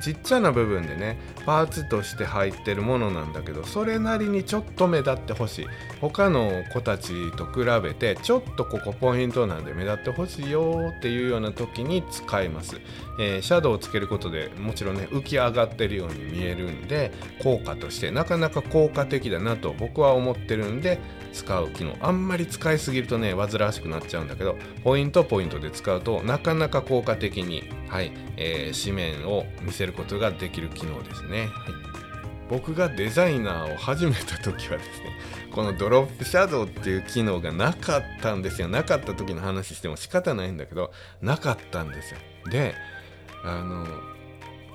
[0.00, 5.66] ちっちゃな部分でねパーツとして入ってるものなんだけどそれなりにちょっと目立ってほしい。
[6.00, 12.80] 他の子たちと比べてちょっとここポイントなんで目立ってほしいよっていうような時に使います、
[13.18, 21.00] えー、シャドウをつけることでもちろんね浮き上がってるように見えるんで効果としてなかなか効果的だなと僕は思ってるんで
[21.32, 31.50] 使う機能あんまり使いすぎるとね煩わしくなっちゃうんだけどポイントポイントで使うとなかなか効果的にはい、えー、紙面を見せることができる機能ですね、はい、
[32.48, 35.14] 僕がデザイナーを始めた時はですね
[35.54, 38.66] このドロップシャドウっていう機能がなかったんですよ。
[38.66, 40.90] なかった時の話しても仕方ないんだけど
[41.22, 42.18] なかったんですよ。
[42.50, 42.74] で
[43.44, 43.86] あの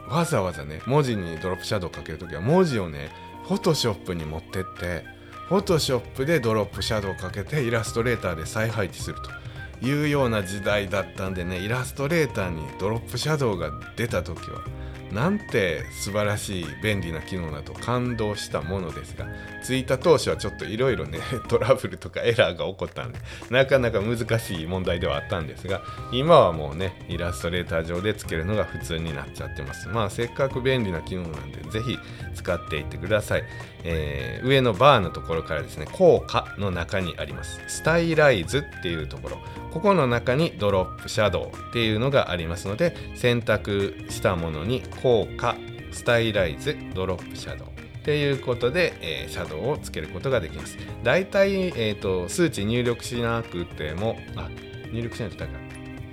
[0.07, 3.11] わざわざね文字にドロップシャドウかける時は文字をね
[3.47, 5.03] フォトショップに持ってって
[5.47, 9.39] フォトショップでドロップシャドウかけてイラストレーターで再配置すると。
[9.81, 14.61] いうような時代だったんでねイラストレーターにドロップシャドウが出た時は
[15.11, 19.27] なんて素晴らしい便利な機能だと感動したものですが
[19.63, 21.19] ついた当初はちょっといろいろね
[21.49, 23.19] トラブルとかエラーが起こったんで
[23.49, 29.87] なかなか難しい問題ではあったんですが今はもうねイラストレーター上でつけるのが普通になっちゃってます。
[29.87, 31.97] まあせっかく便利な機能なんでぜひ
[32.35, 33.43] 使っていってください、
[33.83, 37.61] えー、上のバーのところからですね効果の中にあります。
[37.67, 39.37] スタイライズっていうところ。
[39.71, 45.55] ここの中にドロップシャドウっていうのがありますので選択したものに効果
[45.91, 50.77] スタイライズドロップシャドウっていうことで、えー、シャドウをつけることができます。
[51.03, 54.49] だいたい、えーと、数値入力しなくてもあ
[54.91, 55.59] 入力しないとダメか、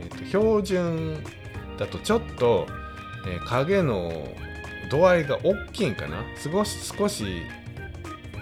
[0.00, 1.22] えーと、標準
[1.78, 2.66] だとちょっと、
[3.26, 4.28] えー、影の
[4.90, 6.24] 度合いが大きいんかな。
[6.36, 7.42] 少し少し、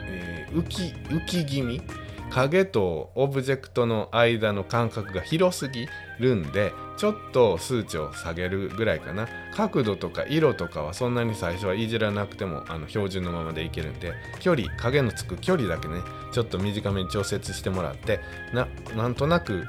[0.02, 1.82] えー、浮き浮き気味。
[2.30, 5.86] 影とオブジェクトの間の間隔が広すぎ
[6.18, 9.28] るんでちょっと数値を下げるぐらいかな。
[9.54, 16.00] 角度とか色とかはそんなに最初はいじらなくてもあの標準のままでいけるんで距離影のつく距離だけね
[16.32, 18.20] ちょっと短めに調節してもらって
[18.52, 19.64] ななんとなく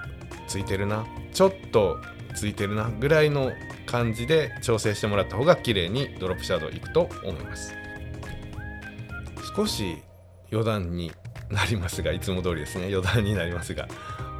[0.47, 1.99] ついてるなちょっと
[2.35, 3.51] ついてるなぐらいの
[3.85, 7.73] 感じで調整してもらった方が綺麗にドロップシャドウいくと思います。
[9.55, 9.97] 少し
[10.51, 11.13] 余談に
[11.55, 12.87] なりますがいつも通りですね。
[12.93, 13.87] 余談になりますが。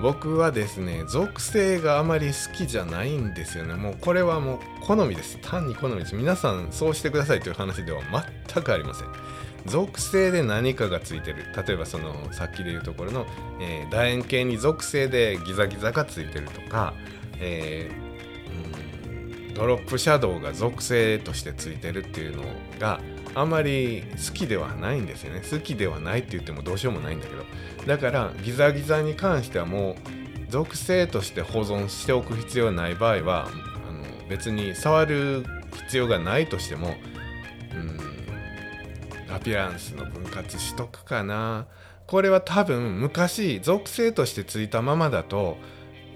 [0.02, 3.76] 僕はですね属性があまり好きじゃないんですよね。
[3.76, 5.40] もうこれはもう好みです。
[5.42, 6.16] 単に好みです。
[6.16, 8.02] 皆さんそうしてくださいという話では
[8.54, 9.08] 全くありません。
[9.66, 11.46] 属性で何かがついてる。
[11.66, 13.26] 例えばそのさっきで言うところの、
[13.62, 16.94] えー、楕円形に属性でギザギザがついてるとか、
[17.40, 22.44] えー、ドロップシャドウが属性としてついてるっていうの
[22.78, 23.00] が
[23.36, 25.42] あんまり好きではないんですよね。
[25.50, 27.44] 好きではないって言ってもどうしようもないんだけど。
[27.86, 36.96] だからギザギザに関してはもう属性として保存しておく必要がない場合はあの別に触る必要がないとしても
[37.74, 41.68] うんアピランスの分割しとくかな。
[42.08, 45.58] これは多分昔属性としてついたままだと、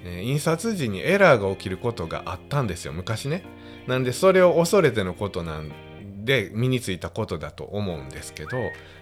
[0.05, 2.93] え、印刷時にエラーが起きることがあったんですよ。
[2.93, 3.43] 昔ね。
[3.88, 5.71] なんでそれを恐れてのことなん
[6.25, 8.58] で身についたことだと思うんですけど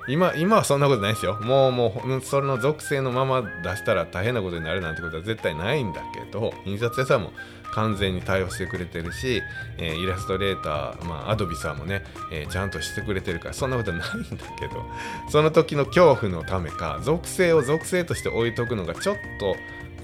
[0.08, 1.36] 今今はそんなことないですよ。
[1.42, 7.32] もうもうその属性のまま出したら大変なことになるなんてことは絶対ないんだけど印刷屋さんも
[7.74, 9.42] 完全に対応してくれてるし、
[9.78, 14.86] えー、イラストレーター、まあ、アドビさんもね、えー、ちゃんとしてくれてるからそんなことないんだけど
[15.30, 19.56] その時の恐怖のためか属性を属性として置いとくのがちょっと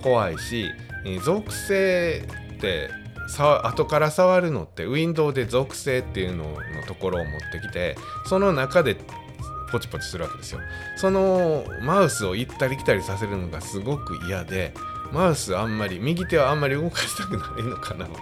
[0.02, 0.72] 怖いし、
[1.06, 2.90] えー、属性って
[3.28, 6.58] さ後から触るのって Windows で属性っていうのの
[6.88, 8.98] ところを持ってきてその中で
[9.72, 10.60] ポチポチするわけですよ。
[10.98, 14.74] そのマウスを行ったり来たりさせるのがすごく嫌で
[15.12, 18.22] マウスあんまり右手はあんまり動かしたくないのかな僕。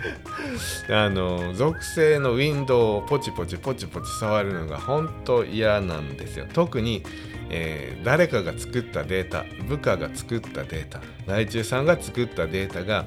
[0.94, 6.46] あの属性のウィンドウをポチポチポチポチ触るのが本当嫌なんですよ。
[6.52, 7.02] 特に、
[7.50, 13.06] えー、誰かが作ったデータ部下が作ったデータ来中さんが作ったデータが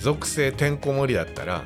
[0.00, 1.62] 属性てんこ盛りだったら、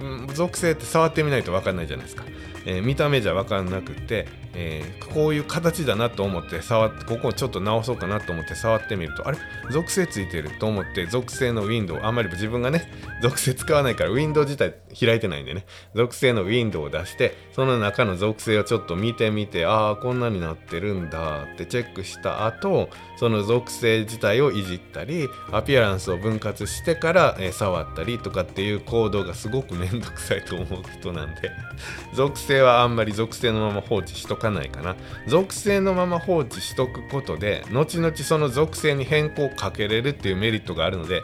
[0.00, 2.24] うん、属性って触ってみないと分かんないじゃないですか、
[2.66, 9.38] えー、見た目じゃ分かんなくて、えー、こういう形だなと思って触ってここをちょっと直そうかなと思って触ってみるとあれ？
[9.70, 12.90] 属性ついてると思って属性のウィンドウあんまり自分がね
[13.22, 15.64] 属性使わないからウィンドウ自体開いてないんでね。
[15.94, 22.88] 属性のウィンドウを出してその中の属性をちょっと見てみてああこんなになってるんだってチェックした後
[23.18, 31.50] その属性自体をいじったりアピアランスを分割してから、えー、触ったりとかっていう行動がすごくめんどくさいと思う人なんで
[32.14, 34.94] 属性はあんまり属性のまま放置しとかないかな。
[35.26, 41.22] 属性のまま放置しとくことで後々その属性に変更をかけれるっていうメリットがあるので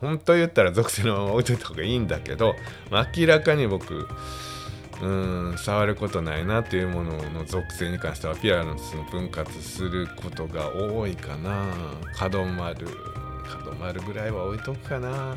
[0.00, 2.56] 本当言ったら属性のまま置いといた方がいいんだけど、
[3.16, 4.08] 明らかに僕
[5.02, 11.66] うん触ることないなっていうものの属性に関してはピアランスの分割することが多いかな。
[12.14, 12.86] 角丸。
[13.44, 15.36] 角丸ぐらいは置いとくかな。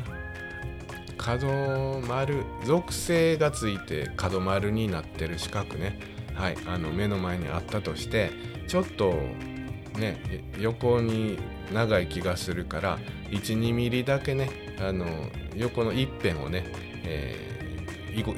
[1.18, 5.98] 角丸属性がついて角丸になってる四角ね。
[6.36, 8.30] はいあの目の前にあったとして
[8.68, 9.14] ちょっと
[9.98, 11.38] ね横に
[11.72, 12.98] 長い気がするから
[13.30, 15.06] 12ミリだけねあの
[15.56, 16.64] 横の一辺をね、
[17.04, 17.45] えー、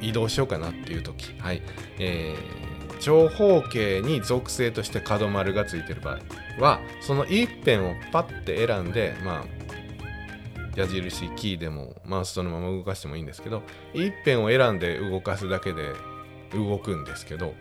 [0.01, 1.33] 移動しようかなっていう時。
[1.39, 1.61] はい、
[1.99, 6.19] えー、長方形に属性として角丸がついてる場
[6.57, 9.59] 合はその一辺をパッて選んでまあ
[10.75, 13.63] 矢印キーでもマウスそのまま動かしてもいいんですけど
[13.93, 15.93] 一辺を選んで動かすだけで
[16.53, 17.53] 動くんですけど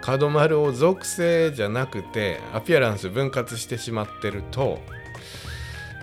[0.00, 4.78] 角丸を属性じゃなくてアピアランス分割してしまってると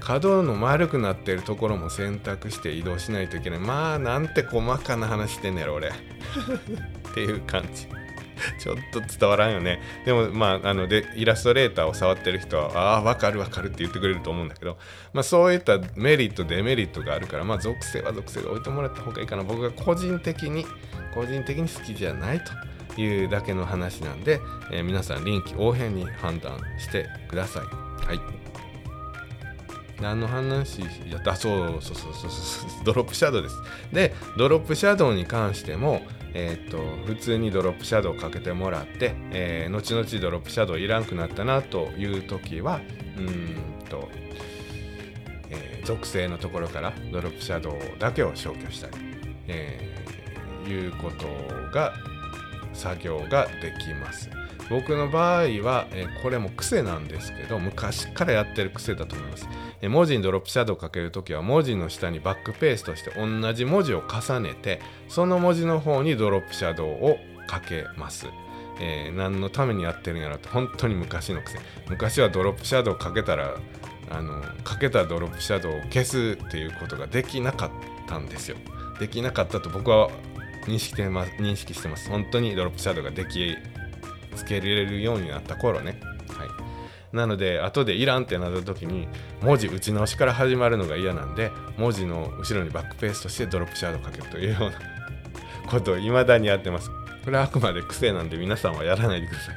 [0.04, 3.60] 角の丸くなってるところも選択して移動しないといけない。
[3.60, 5.90] まあなんて細かな話してんねやろ俺。
[7.10, 7.88] っていう感じ。
[8.60, 9.82] ちょっと伝わらんよね。
[10.06, 14.78] でもまああのでイラストレーターを触ってる人はああ分かる分かるって言ってくれると思うんだけど。
[15.14, 19.44] まあそういったメリットデメリットがあるからまあ属性は属性で置いてもらった方がいいかな。
[19.44, 20.66] 僕が個人的に
[21.14, 22.42] 個人的に好きじゃない
[22.96, 27.64] というだけの話なんで、えー、皆さん臨機応変に判断してください。
[28.06, 28.43] はい
[30.02, 33.56] 何の話やったそうそうそうそうそうドロップシャドウです
[33.92, 36.02] でドロップシャドウに関しても
[36.34, 42.82] えー、っと普通にドロップシャドウかけてもらって、えー、後々ドロップシャドウいらんくなったなという時は
[43.18, 43.56] うん
[43.88, 44.10] と、
[45.52, 48.94] えー、属性のところからドロップシャドウだけを消去したり、
[49.48, 51.28] えー、いうこと
[51.72, 51.94] が
[52.74, 54.30] 作業ができます。
[54.70, 59.48] 僕の場合は、えこれも癖なんですけど昔からやってる癖だと思います、
[59.90, 67.18] 文字にドロップシャドウをかけるときは文字の下にバックペースとして同じ文字を重ねてその文字の方にドロップシャドウを
[67.48, 68.28] かけます。
[68.80, 71.60] えー、何のためにやってるんやろって本当に昔の癖。
[71.90, 73.56] 昔はドロップシャドウかけたら
[74.10, 77.72] あのかけたドロップシャドウを消すっていうことができなかっ
[78.08, 78.58] たんですよ。
[79.00, 80.10] できなかったと僕は
[80.66, 81.32] 認識してます。
[81.34, 82.10] 認識してます。
[82.10, 83.56] 本当にドロップシャドウができ
[84.36, 86.00] つけれるようになった頃ね。
[87.14, 89.08] なので後でいらんってなった時に
[89.42, 94.72] 文字打ち直しから始まるのが嫌なんで文字の後ろにバックペーストしてドロップシャドウかけるというような
[95.70, 96.90] ことを未だにやってます。
[97.24, 99.56] これはあくまで癖なんで皆さんはやらないでください。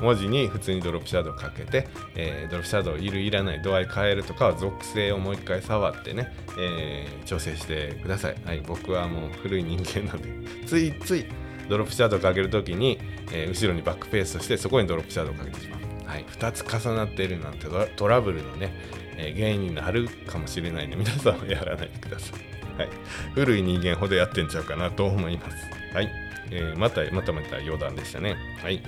[0.00, 8.36] 文字に普通にドロップシャドウかけて、えー、ドロップシャドウいるいらない度合い変えるとかは属性をもう一回触ってね、えー、調整してください。
[8.44, 10.28] はい、僕はもう古い人間なんで、
[10.66, 11.26] ついつい
[11.68, 12.98] ドロップシャドウかけるときに、
[13.32, 15.83] えー、後ろにバックペースとしてそこにドロップシャドウかけてしまう。
[16.14, 18.72] はい、2つ重なっているなんてトラブルのね、
[19.16, 22.88] えー、原因になるかもしれないんで皆さんはやらないでください、はい、
[23.34, 25.56] 古い人間ほどやってんちゃうかなと思います
[25.92, 26.08] はい
[26.50, 28.36] えー、またまたまた余談でしたね。
[28.62, 28.82] はい。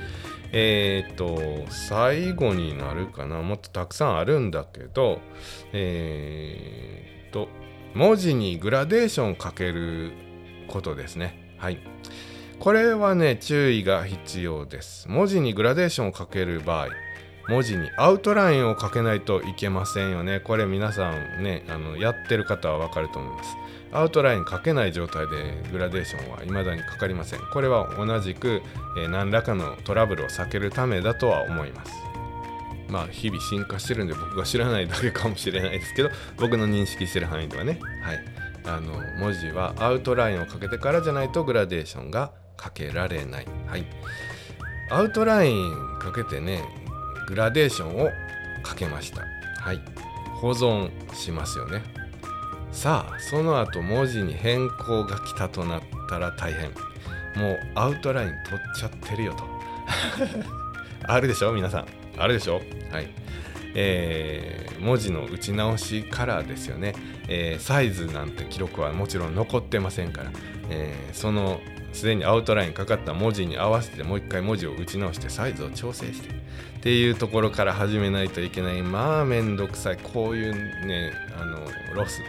[0.52, 3.40] えー、っと、最後になるかな。
[3.42, 5.20] もっとたくさんあるんだけど、
[5.72, 7.48] えー、っと、
[7.94, 10.12] 文字にグラデーションをかける
[10.68, 11.56] ことですね。
[11.56, 11.78] はい。
[12.58, 15.08] これはね、注意が必要です。
[15.08, 16.88] 文字にグラデーションをかける場合、
[17.49, 20.40] 文字にアウトラインをかけないといけませんよね。
[20.40, 23.57] これ皆さんね、あのやってる方はわかると思います。
[23.92, 27.40] アウトラインかけない状態でグラデーションは未だにかかりません。
[27.53, 28.62] これは同じく、
[28.99, 31.92] えー、何らかのトラブルを避けるためだとは思います。
[32.88, 38.24] まあ日々進化してるんで僕が知らないだけかもしれないですけど 僕の認識してる範囲ではね、はい、
[38.64, 43.47] あの文字はアウトラインをかけてからじゃないとグラデーションがかけられない。
[43.66, 43.86] はい、
[44.90, 46.62] アウトラインかけてね
[47.26, 48.10] グラデーションを
[48.62, 49.22] かけました。
[49.60, 49.80] はい、
[50.40, 51.82] 保存しますよね。
[52.72, 56.70] さあその後文字に変更が来たとなったら大変。
[57.36, 59.44] もうアウトライン取っちゃってるよと。
[61.08, 61.52] あるでしょ？
[61.52, 61.86] 皆さん。
[62.18, 62.60] あるでしょ？
[62.90, 63.08] はい。
[63.78, 66.94] えー、文字の打ち直しからですよね、
[67.28, 70.30] えー、サイズなんて記録はもちろん残ってませんから、
[70.70, 71.60] えー、その
[71.92, 76.34] すでにアウトラインかかった文字に合わせてもう一回文字を打ち直してサイズを調整して。
[76.78, 78.82] っていうところから始めないといけない。
[78.82, 79.96] まあめんどくさい。
[79.96, 80.52] こういう
[80.86, 81.59] ねあの
[81.94, 82.22] ロス。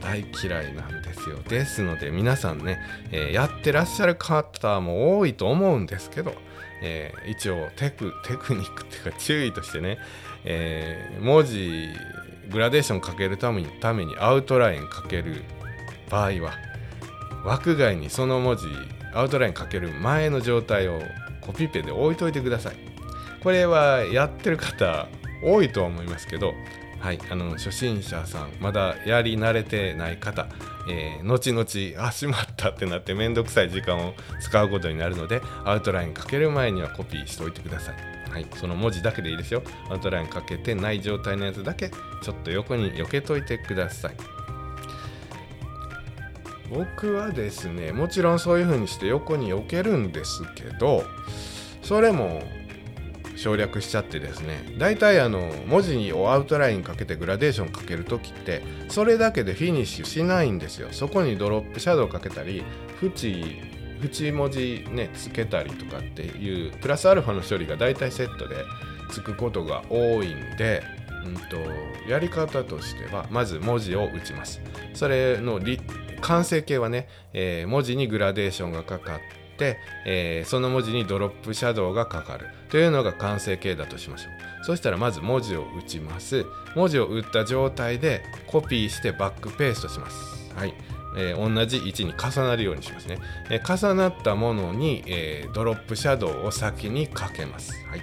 [0.00, 1.38] 大嫌いなんですよ。
[1.48, 2.80] ですので皆さんね、
[3.12, 6.34] えー、やってらっしゃる方も多いと思うんですけど、
[6.82, 9.98] えー、一応テクテクニックっていうか注意としてね、
[10.44, 11.88] えー、文字
[12.50, 15.44] グラデーションかけるためにためにアウトラインかける
[16.08, 16.52] 場合は
[17.44, 18.64] 枠外にその文字
[19.14, 21.00] アウトラインかける前の状態を
[21.40, 22.89] コピペで置いといてください。
[23.42, 25.08] これはやってる方
[25.42, 26.54] 多いとは思いますけど
[27.00, 30.48] はい、あの初心者さんまだやり慣れてない方、
[30.86, 39.62] えー、後々あしまったってなって面倒くさい時間を使うことになるのでアウトラインかける前にはコピーしておいてください、はい、その文字だけでいいですよ。
[39.88, 44.14] アウトラインかけてない状態のやつだけちょっと横に避けといてください。
[46.68, 51.02] 僕はですねもちろんそういう風にして横に避けるんですけど
[51.82, 52.42] それも
[53.40, 60.88] 省略しちゃってですね大体あの文字をアウトラインかけてグラデーションかける時ってそれだけでフィニッシュしないんですよ。
[60.92, 62.62] そこにドロップシャドウかけたり
[63.02, 63.56] 縁
[64.02, 68.56] 縁文字ねつけたりとかっていうプラスアルファの処理が大体セットで
[69.10, 70.82] つくことが多いんで
[71.24, 71.56] うんと
[72.08, 74.60] やり方としてはまず文字を打ちます。
[74.92, 75.60] それの
[76.20, 79.39] 完成形はね、えー、文字にグラデーションがかかって、
[80.06, 82.46] えー、その文字にドロップシャドウがかかる。
[82.70, 84.30] というのが完成形だとしましょ
[84.62, 84.64] う。
[84.64, 86.46] そしたらまず文字を打ちます。
[86.76, 90.52] 文字を打った状態でコピーしてバックペーストします。
[90.54, 90.74] はい。
[91.16, 93.18] えー、同じ位置に重なるようにしますね、
[93.50, 98.02] えー、重なったものに、えー、ドロップシャドウを先にかけます、はい、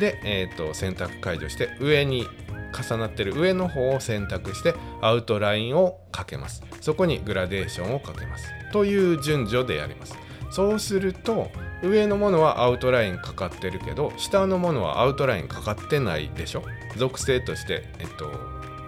[0.00, 2.26] で、えーと、選択解除して上に
[2.72, 6.62] 重なってる上の方を選択してアウトラインをかけます。
[6.80, 8.46] そこにグラデーションをかけます。
[8.72, 10.16] という順序でやります。
[10.50, 11.50] そうすると
[11.82, 16.64] 上のものはアウトラインかかってるけど下のものはアウトラインかかってないでしょ？
[16.96, 18.30] 属性として、えっと、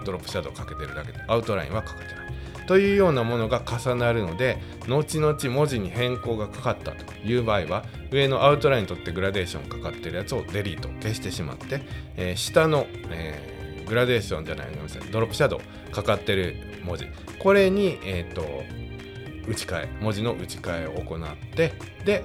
[0.04, 2.66] ドロップシャドウかけてるだけでアウトラインはかかってない。
[2.66, 4.56] というようなものが重なるので
[4.86, 11.82] 後々文字に変更がかかったという場合は上のアウトラインにとってグラデーションかかってるやつをデリート消してしまって、
[12.16, 17.06] えー、下の、えー、グラデーションじゃないごめんなさいドロップシャドウかかってる文字。
[17.40, 18.42] これに、えーと
[19.48, 21.72] 打ち替え文字の打ち替えを行って
[22.04, 22.22] で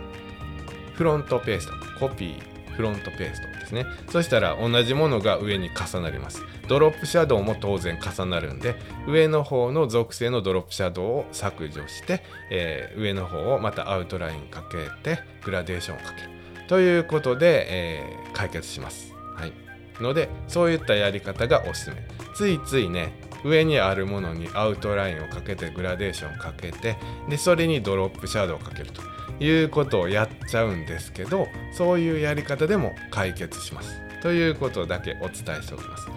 [0.93, 3.86] フロントペーストコピーフロントペーストですね。
[4.09, 6.43] そしたら同じものが上に重なります。
[6.68, 8.76] ドロップシャドウも当然重なるんで
[9.07, 16.30] 上の方の属性のドロップシャドウを削除して、えー、上の方をまたアウトラインかけてグラデーションをかける。
[16.68, 19.13] ということで、えー、解決します。
[19.36, 19.53] はい。
[20.01, 22.07] のでそういったやり方がおすすめ。
[22.36, 26.98] ついついね上にあるものにアウトラインをかけてグラデーションかけて
[27.30, 29.02] でそれにドロップシャドウをかけると
[29.44, 34.02] いうことをやっちゃうんですけどそういうやり方でも解決します。
[34.22, 36.08] ということだけお伝えしておきます。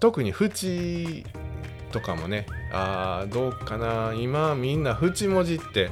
[0.00, 1.24] 特に縁
[1.90, 4.14] とかもねあーどうかな。
[4.14, 5.90] 今みんな縁文字って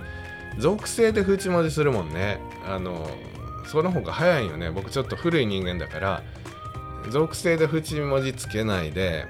[0.58, 2.38] 属性で縁文字するもんね。
[2.66, 3.10] あの
[3.66, 4.70] その方が早いよね。
[4.70, 6.22] 僕ちょっと古い人間だから
[7.10, 9.26] 属性で縁文字つけないで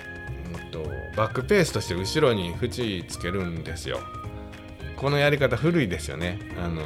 [0.54, 0.82] うんと
[1.16, 4.00] バックペースとして後ろに縁つけるんですよ。
[4.96, 6.38] このやり方古いですよね。
[6.62, 6.82] あの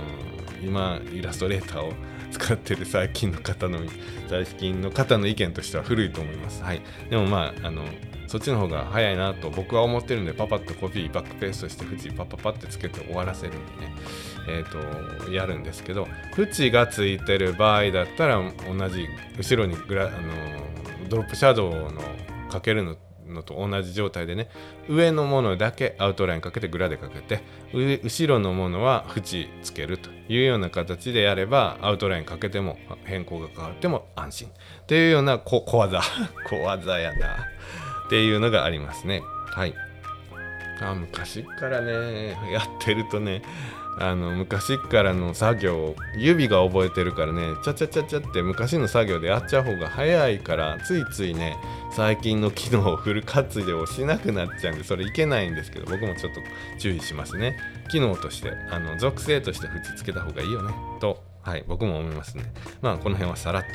[0.63, 1.93] 今イラストレーターを
[2.31, 3.81] 使ってる最近の方の
[4.29, 6.63] 最近の方の意見としては古いと思います。
[6.63, 6.81] はい。
[7.09, 7.85] でもまああの
[8.29, 13.95] そっちの方が早いなと僕は思ってるんでパパッとコピーバックペーストして縁パパパってつけて終わらせるんでね。
[14.49, 19.07] えーと、やるんですけど縁がついてる場合だったら同じ
[19.37, 20.19] 後ろにグラあの
[21.09, 22.01] ドロップシャドウの
[22.49, 22.97] かけるの
[23.31, 24.49] のと同じ状態でね
[24.89, 34.49] 上のものだけアウトラインかけてグラでかけて後ろのものは縁つけるというような形でやればアウトラインかけても変更が変わっても安心。
[34.49, 36.01] っていうような小技。
[36.49, 37.47] 小技やな。
[38.07, 39.23] っていうのがありますね。
[39.55, 39.75] はい。
[40.83, 43.43] あ昔からねやってるとね
[44.01, 51.59] あの昔からの作業指が覚えてるからねチャチャチャチャって昔の作業でやっちゃう方が早いからついついね
[51.93, 56.41] 最近の機能をフル活用しなくなっちゃうんでそれいけないんですけど僕もちょっと
[56.79, 57.59] 注意しますね。
[57.91, 60.73] 機能としてあの属性として縁つけた方がいいよね。
[60.99, 62.45] とはい僕も思いますね。
[62.81, 63.69] まあこの辺はさらっと、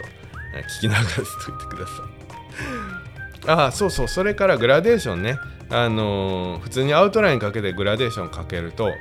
[0.80, 1.16] 聞き流し
[1.46, 3.48] といてください。
[3.48, 5.38] ああそうそうそれからグラデーションね。
[5.70, 8.92] あのー、普通にアウトラインかけてグラデーションかけると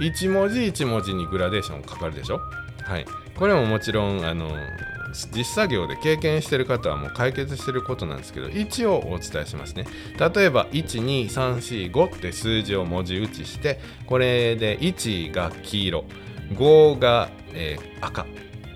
[0.00, 2.40] 1文字1文字にグラデーションかかるでしょ？
[2.82, 3.06] はい。
[3.36, 4.50] これももちろんあの
[5.34, 9.86] 実作業で経験してる方はもう解決してることなんですけど一応お伝えしますね。
[10.18, 16.04] 例えば12345って数字を文字打ちしてこれで1が黄色
[16.54, 18.26] 5が、えー、赤っ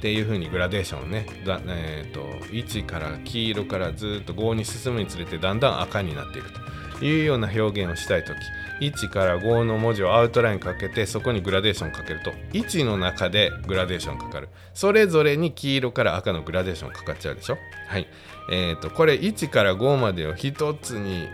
[0.01, 2.21] ていう風にグラデーションねだ、えーと、
[2.53, 6.51] 1から黄色からずっと5に進むにつれてだんだん赤になっていく
[6.99, 8.35] というような表現をしたい時。
[8.81, 14.49] 1から5の文字をアウトラインかけてそこにグラデーションかけると1の中でグラデーションかかる。
[14.75, 17.59] それぞれに黄色から赤のグラデーションかかっちゃうでしょ？
[17.89, 18.07] はい。
[18.51, 21.27] えーと、これ1から5までを1つに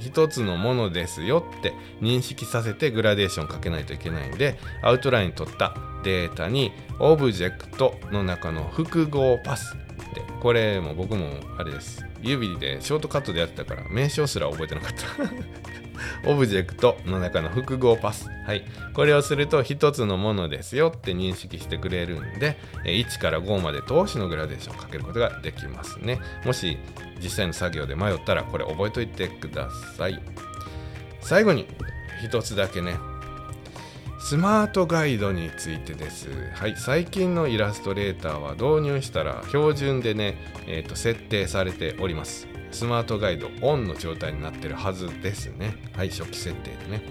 [0.00, 9.76] 1つのものですよって認識させてグラデーションかけないといけないんでアウトライン取ったデータにオブジェクトの中の複合パス
[10.14, 11.28] でこれも僕も
[11.58, 12.04] あれです。
[12.22, 15.79] 指でショートカットでやってたから名称すら覚えてなかった。
[16.26, 18.28] オブジェクトの中の複合パス。
[18.46, 18.64] はい。
[18.94, 26.20] これをすると1つのものですよって認識してくれるんで、1から5まで通しのグラデーションをかけることができますね。
[26.44, 26.78] もし
[27.22, 30.20] 実際の作業で迷ったらこれ覚えといてください。
[31.20, 31.66] 最後に
[32.22, 32.96] 1つだけね、
[34.20, 36.28] スマートガイドについてです。
[36.54, 40.36] はい、最近のイラストレーターは導入したら標準でね、
[40.66, 42.49] えーと設定されております。
[42.70, 45.74] スマートガイドオンの状態になってるはずですね。
[45.96, 47.02] はい、初期設定でね。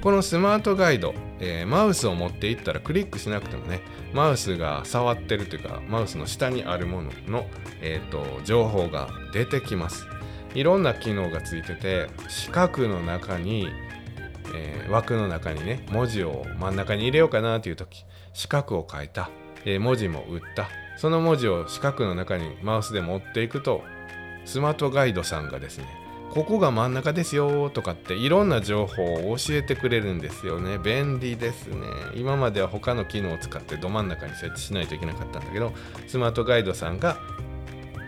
[0.00, 3.80] このスマートガイド、えー、マウスを持っていったらクリックしなくてもね、
[4.12, 7.46] マウスが触ってるというか、マウスの下にあるものの、
[7.80, 10.06] えーと、情報が出てきます。
[10.54, 13.68] いろんな機能がついてて、四角の中に、
[14.54, 19.30] えー、枠の中にね、文字を真ん中に入れようかなという時、四角を書いた、
[19.64, 23.82] えー、文字も打った、その文字を四角の中にマウスで持っていくと、
[24.48, 25.84] スマートガイドさんがですね
[26.30, 30.78] ここが真ん中ですよとかっていろんな情報を教えてくれるんですよね。
[30.78, 31.86] 便利ですね。
[32.14, 35.72] 今までは他の機能を使ってど真ん中に設置しないといけなかったんだけど
[36.06, 37.16] スマートガイドさんが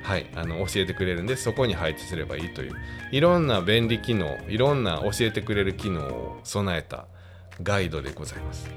[0.02, 2.72] はいあの教えてくれるんでそこに配置すればいいという。
[3.10, 7.06] いろんな便利機能いろんな教えてくれる機能を備えた
[7.62, 8.70] ガイドでございます。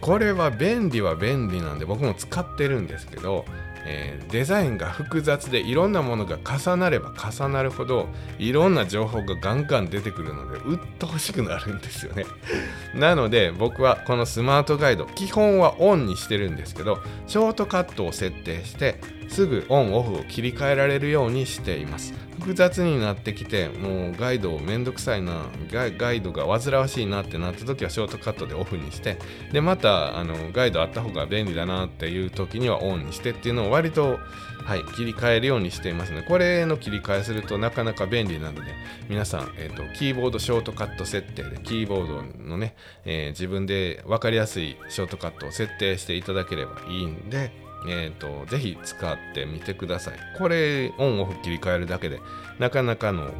[0.00, 3.44] これは便利は便利なんで僕も使ってるんですけど
[3.90, 8.06] えー、デザインが複雑でいろんなものが重なれば重なるほど
[8.38, 12.26] いろんな情報がガンガン出てくるので鬱陶しくなるんですよね。
[12.94, 22.14] なので僕はこのスマートガイド基本はオンにしてるんですけどショートカットを設定してすぐオンオフを切り替えられるようにしています。
[22.38, 29.18] 複雑になってきてもうガイドめんどくさいなガイドが煩わしいなってなった時はショートカットでオフにして
[29.52, 34.18] でまたあのガイドあった方が便利だなっていう時にはオンにしてっていうのを割と
[34.64, 38.74] はい、切り替えるようにしていますので、これの切り替えするとなかなか便利なので、
[39.08, 42.74] 皆さん、えーと、キーボードショートカット設定で、キーボードのね、
[43.06, 47.50] えー、自分で分かりやすいショートカットを設定していただければいいんで、
[47.86, 50.14] えーと、ぜひ使ってみてください。
[50.36, 52.20] これ、オンオフ切り替えるだけで、
[52.58, 53.32] なかなかの,、はい、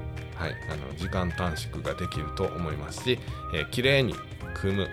[0.71, 3.19] あの時間短縮ができると思いますし、
[3.55, 4.15] えー、綺麗に
[4.55, 4.89] 組む、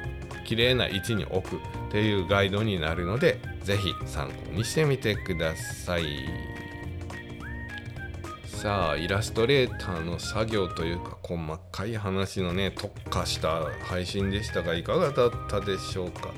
[0.46, 1.60] 綺麗な位置に置くっ
[1.92, 6.06] ていうガイドになるので、ぜひ参考にしてみてください。
[8.46, 11.38] さあイラストレーターの作業というか細
[11.72, 16.30] かい話のね特化した配信でしたがいかがだったでしょうか？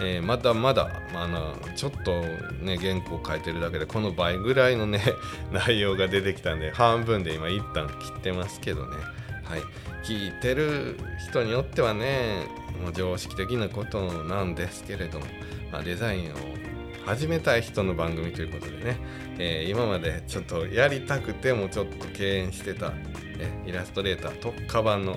[0.00, 2.22] えー、まだまだ、まあの、ちょっと
[2.62, 5.00] ね、原稿書いてるだけで、この倍ぐらいのね、
[5.52, 8.96] 内容が出てきたんで、半分で今一旦切ってますけどね。
[9.44, 9.60] はい。
[10.04, 10.96] 聞いてる
[11.28, 12.46] 人によってはね、
[12.82, 15.26] もう常識的なことなんですけれども、
[15.72, 16.34] まあ、デザインを、
[17.06, 18.98] 始めたい人の番組ということでね、
[19.38, 22.92] えー、今までちょっとやりたくてもちょっと敬遠してた、
[23.38, 25.16] えイラストレーター特化版の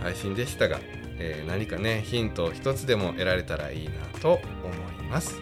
[0.00, 0.78] 配信でしたが、
[1.18, 4.40] えー、何かねヒントを一つでも得られたらいいなと思
[5.00, 5.40] います。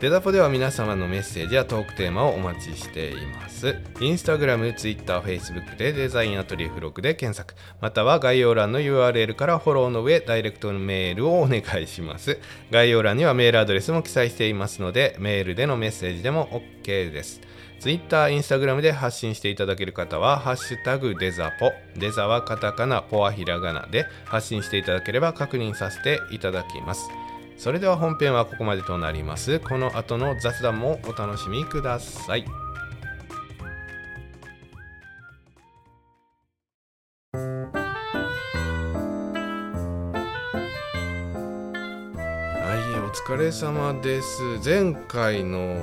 [0.00, 3.74] デザポでは皆様のメッセージやトークテーマをお待ちしています。
[4.00, 12.38] インスタグラム、ツイッター、フェイスブックでデザインアトリエフログで検索、または概要欄の URL からフォローの上、ダイレクトのメールをお願いします。
[12.70, 17.40] 概要欄にはメールアドレスも記載していますので、メールでのメッセージでも OK です。
[17.80, 27.08] ツイッター、インスタグラムで発信していただける方は、ハッシュタグデザポ、デザはカタカナ、ポはひらがなで発信していただければ確認させていただきます。
[27.56, 29.60] それでは本編はここまでとなります。
[29.60, 32.42] この後の雑談もお楽しみください。
[32.42, 32.48] は
[42.74, 44.58] いお疲れ様です。
[44.64, 45.76] 前回の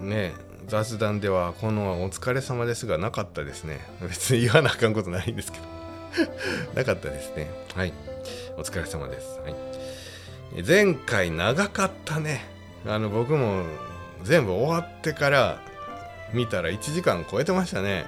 [0.00, 0.32] ね
[0.72, 3.78] 雑談ではこの「お疲れ様です」がなかったですね。
[4.00, 5.64] 別に言わなあかんことないんですけど。
[6.72, 7.50] なかったですね。
[7.74, 7.92] はい。
[8.56, 9.38] お疲れ様です。
[9.40, 10.62] はい。
[10.66, 12.48] 前回長かったね。
[12.86, 13.64] あの僕も
[14.22, 15.58] 全部終わってから
[16.32, 18.06] 見たら1時間超えてましたね。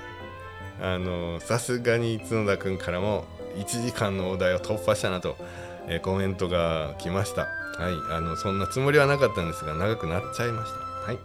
[0.81, 5.37] あのさすがに角田君からも1時間のお題を突破したなと、
[5.87, 7.43] えー、コメントが来ました。
[7.43, 8.15] はい。
[8.17, 10.84] あのそんなつもりはなかったんですが長くなっちゃいました。
[11.05, 11.19] はい、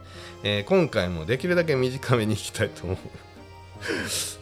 [0.43, 2.97] えー、今回もできるだけ短めにいきたいと思う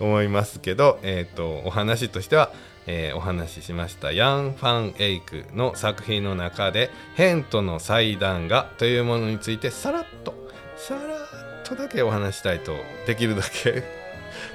[0.04, 2.52] 思いますけど、えーとお話としては
[2.88, 10.34] えー、お話ししましたヤン・ファン・エイクの作品の中で「ヘントの祭壇画」というものについてさらっと
[10.78, 11.28] さらっ
[11.66, 13.84] とだけお話したいとできるだけ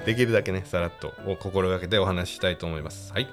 [0.06, 3.12] できるだけねさらっとを心がけてお話ししたいと思います。
[3.12, 3.28] はい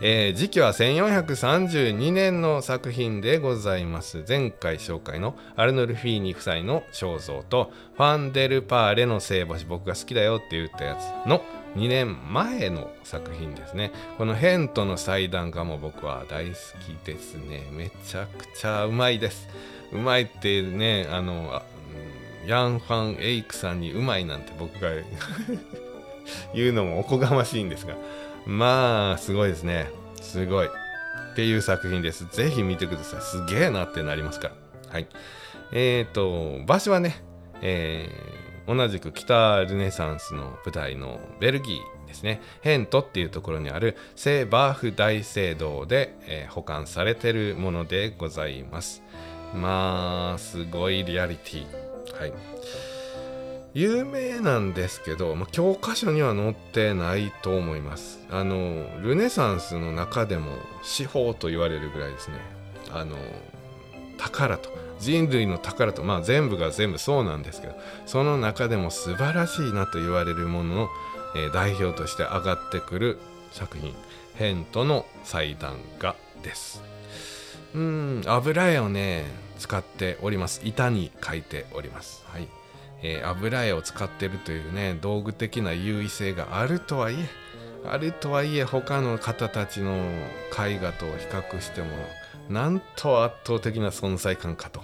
[0.00, 4.24] えー、時期は1432年の作品でございます。
[4.28, 11.42] 前回紹介のアルノルフィーニ夫妻の肖像とファンデルパーレの聖母子僕が好きだよって言ったやつの
[11.74, 13.90] 2年前の作品ですね。
[14.18, 17.68] このヘントの祭壇画も僕は大好きですね。
[17.72, 19.48] めちゃくちゃうまいです。
[19.90, 21.60] うまいってねあの
[22.46, 24.90] ヤン・ファン・エイクさんにうまいなんて僕が
[26.54, 27.96] 言うのもおこがましいんですが
[28.48, 29.90] まあすごいですね。
[30.20, 30.66] すごい。
[30.66, 32.26] っていう作品です。
[32.32, 33.20] ぜひ見てください。
[33.20, 34.92] すげえなってなりますから。
[34.92, 35.06] はい。
[35.72, 37.22] えっ、ー、と場所はね
[37.60, 42.40] えー、同じく北ルネサンスの舞台のベルギーですね。
[42.62, 49.02] ヘントっていうところにある聖バーフ大聖堂で、えー、保管されてるものでございます。
[49.54, 51.66] まあすごいリアリティ。
[52.18, 52.32] はい。
[53.74, 58.18] 有名なんですけど、まあ、教科書には載ってないと思います。
[58.30, 60.52] あのルネサンスの中でも
[60.82, 62.38] 司法と言われるぐらいですね。
[62.90, 63.16] あの
[64.16, 64.76] 宝と。
[64.98, 66.02] 人類の宝と。
[66.02, 67.74] まあ全部が全部そうなんですけど
[68.06, 70.88] その中でも素晴らしいなと言われるものの、
[71.36, 73.18] えー、代表として上がってくる
[73.52, 73.94] 作品
[74.34, 76.82] 「ヘントの祭壇画」です。
[77.74, 79.26] うん油絵をね
[79.58, 80.62] 使っております。
[80.64, 82.17] 板に描いております。
[83.02, 87.28] えー、油絵を使ってるというね道具的な優位性があるとはいえ
[87.84, 89.94] あるとはいえ他の方たちの
[90.58, 91.88] 絵画と比較しても
[92.48, 94.80] なんと圧倒的な存在感かと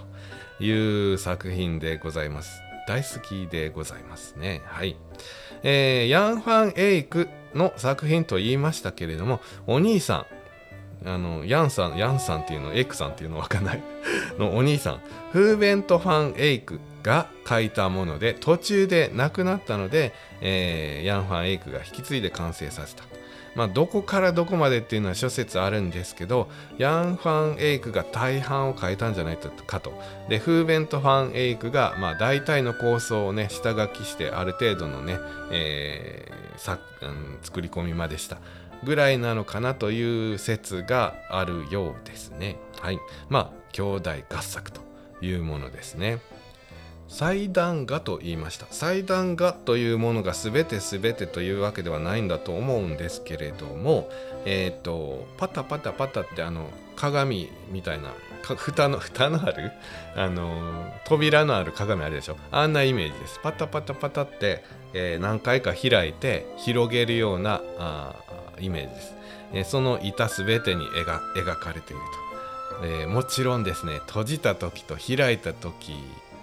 [0.63, 2.61] いう作品でございます。
[2.87, 4.61] 大好きでございますね。
[4.65, 4.95] はい、
[5.63, 10.25] えー、ヤン・ファン・エイクの作品と言いましたけれどもお兄さ
[11.03, 13.83] んあのヤンさんヤンさんっていうのエイクさんっていうのわかんない。
[14.37, 15.01] のお兄さん
[15.31, 23.03] フーベント・ファン・エイクが書いたもので途中で亡くなったので、えー、ヤン・ファン・エイクが引き継いで完成させた。
[23.53, 29.93] まあ、どこからどこまでっていうのは諸説あるんですけどヤン・ファン・エイクが大半を書いたんじゃないかと。
[30.27, 35.19] でフーベント・ファン・エイクが、まあ、大体の構想をね下書きしてある程度のね、
[35.51, 38.37] えーさうん、作り込みまでした。
[38.83, 42.57] ぐらいなのかなという説があるようですね。
[42.81, 42.99] はい。
[43.29, 44.81] まあ兄弟合作と
[45.21, 46.19] いうものですね。
[47.15, 48.65] 祭壇画と言いました。
[48.71, 54.09] 祭壇画というものが全て全てというわけではないんだと思うんですけれども
[54.43, 58.11] えっ、ー、とパタパタパタってあの鏡みたいな
[58.57, 59.71] 蓋の蓋のある
[60.13, 62.35] あの扉のある鏡あるでしょ？
[62.51, 63.39] あんなイメージです。
[63.41, 68.13] パタパタパタって、えー、何回か開いて広げるようなあ
[68.59, 69.13] イメージです、
[69.53, 72.01] えー、その板全てに描描かれている
[72.81, 75.93] と、えー、もちろんですね閉じた時と開いた時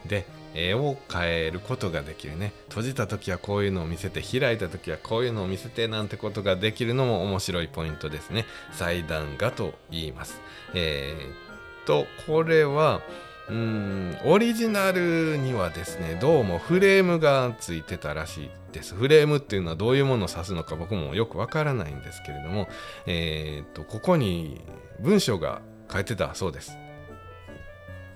[0.06, 2.52] で絵を変えることができるね。
[2.68, 8.46] 閉じた時はこういうのを見せて開いた時はこういうのを見せてなんてことができるのも面白いポイントですね。
[8.72, 10.40] 祭壇画と言います。
[10.74, 13.00] えー、っとこれは
[13.48, 18.94] うんオリジナルにはですねどうもフレームがついてたらしいです。
[18.94, 22.68] フレームっていうのはどういうものを指すのか僕もよくわからないんですけれども、
[23.06, 24.60] えーと、ここに
[25.00, 25.60] 文章が
[25.92, 26.78] 書いてたそうです。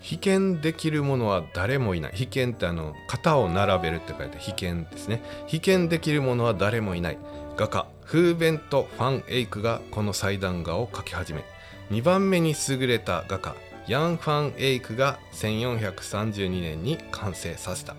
[0.07, 7.19] 被験できるものは誰もいない被験ってあの型を並べるって書いて被験ですね被験できるものは誰もいない
[7.57, 11.45] 画家フーベント・ファン・エイクがこの祭壇画を描き始め
[11.91, 13.57] 2番目に優れた画家
[13.89, 17.97] ヤン・ファン・エイクが1432年に完成させた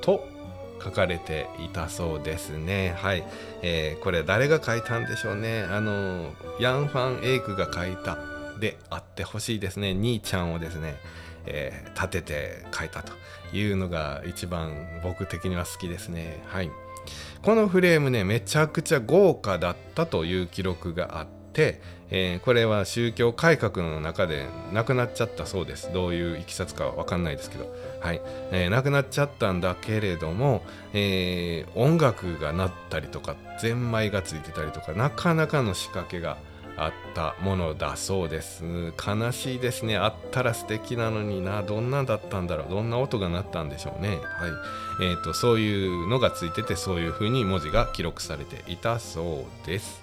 [0.00, 0.28] と
[0.80, 2.94] 書かれていたそうですね。
[2.96, 3.24] はい、
[3.62, 5.62] えー、これ誰が書いたんでしょうね。
[5.62, 8.16] あのヤン・ファン・エイクが書いた
[8.60, 9.94] であってほしいですね。
[9.94, 10.96] 兄ちゃんをですね、
[11.50, 13.12] えー、立てて書いたと
[13.52, 16.42] いうのが一番僕的には好きですね。
[16.46, 16.70] はい。
[17.42, 21.80] このフレームねめちゃくちゃ豪華だったという記録があって、
[22.10, 28.20] えー、これは宗教改革の中でなくなっちゃったそうですどういういきさつかは分かんないですけど、はい
[28.50, 36.38] えー、なくなっちゃったんだけれども、えー、音楽が鳴ったりとかゼンマイがついてたりとかなかなかの仕掛けが
[36.78, 38.64] あったものだそうです。
[39.04, 39.96] 悲しいですね。
[39.96, 41.62] あったら素敵なのにな。
[41.62, 42.70] どんなだったんだろう。
[42.70, 44.08] どんな音が鳴ったんでしょうね。
[44.08, 44.18] はい。
[45.00, 50.02] えーとそういうのがついててそういう風に文字が記録されていたそうです。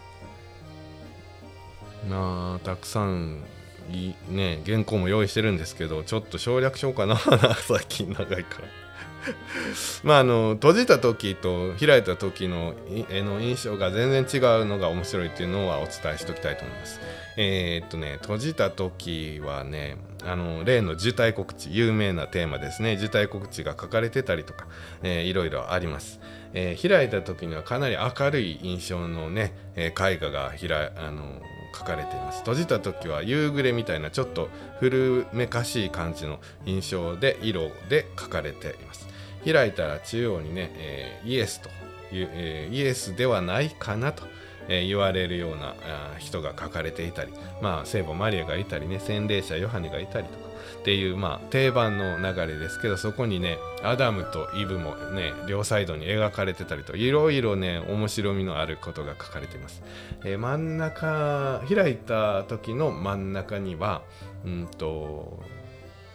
[2.09, 3.43] まあたくさん
[3.91, 7.17] いね原稿も用意してるんですけどちょっと省略しようかな。
[7.67, 8.84] 最近長いから。
[10.03, 12.73] まああの閉じた時と開いた時の
[13.09, 16.99] 絵の印象が全然違うのが面白いっていうのはお伝えしておきたいと思います。
[17.37, 24.67] えー、っとね閉じた時はねあの例の受胎告知有名なテーマですね受胎告知が書かれてたりとか、
[25.03, 26.19] えー、いろいろあります。
[26.53, 31.41] えー、開いた時にはかなり明るい印象のね、え絵画が開あの
[31.77, 34.49] 書かれています閉じた時は夕暮れみたいなちょっと
[34.79, 39.04] 古めかしい感じの印象で色で書かれています
[39.45, 41.69] 開いたら中央にね、えー、イエスと
[42.13, 44.23] いう、えー、イエスではないかなと、
[44.67, 45.75] えー、言われるような
[46.19, 50.45] 人が書かれていたりまあ聖母マリアがいたりね洗礼者ヨハネがいたりとか
[50.79, 59.81] っていうまあ定番の流れですけどそこにねアダムとイブもね両サイドに描かれてたりといろいろね面白みのあることが書かれています、
[60.23, 64.03] えー、真ん中開いた時の真ん中には
[64.45, 65.39] うんと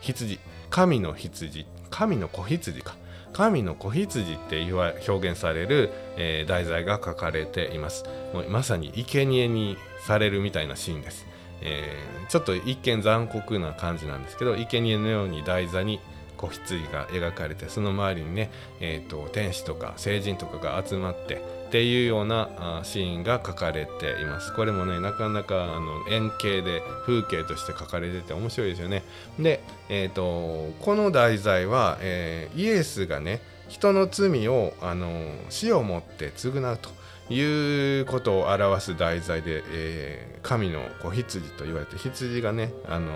[0.00, 0.38] 羊
[0.70, 2.94] 神の羊神の子羊か。
[3.32, 8.04] 神の子羊って言わ表現される、えー、題材が書かれています。
[8.34, 9.76] もうまさに生贄に
[10.06, 11.26] されるみたいなシーンです。
[11.62, 16.00] えー、ちょっと一見残酷な感じなんですけど生贄のように台座に
[16.36, 18.50] 子羊が描かれてその周りにね、
[18.80, 29.04] えーと、天使とか聖人とかが集まってっていうようなシーンが書かれていますこれもねなかなかあの円形で風景として書かれてて面白いですよね
[29.38, 36.90] で、えーと、この題材は、えー、イエスがね人の罪をあの死をもって償うと
[37.32, 43.12] いうことを表す題材で、えー、神の子羊と言われて羊がねあの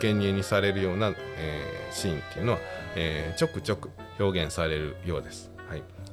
[0.00, 2.58] 生贄にされるような、えー、シーンっていうのは、
[2.96, 5.51] えー、ちょくちょく表現されるようです。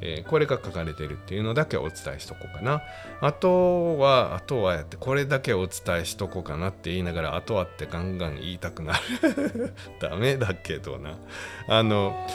[0.01, 2.81] えー、これが書かれてるっていうのだけお伝えしとこうかな。
[3.21, 9.73] あとは、あとはやって、これだけお伝えしとこうかなって言いながら、あとはってガンガン言いたくなる。
[9.99, 11.15] ダメだけどな。
[11.67, 12.27] あの、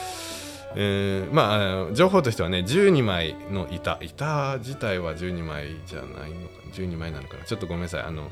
[0.77, 8.29] えー、まあ情報としてはね12枚の板板自体は12枚じゃないのか12枚なのかなちょっとごめんなさいあの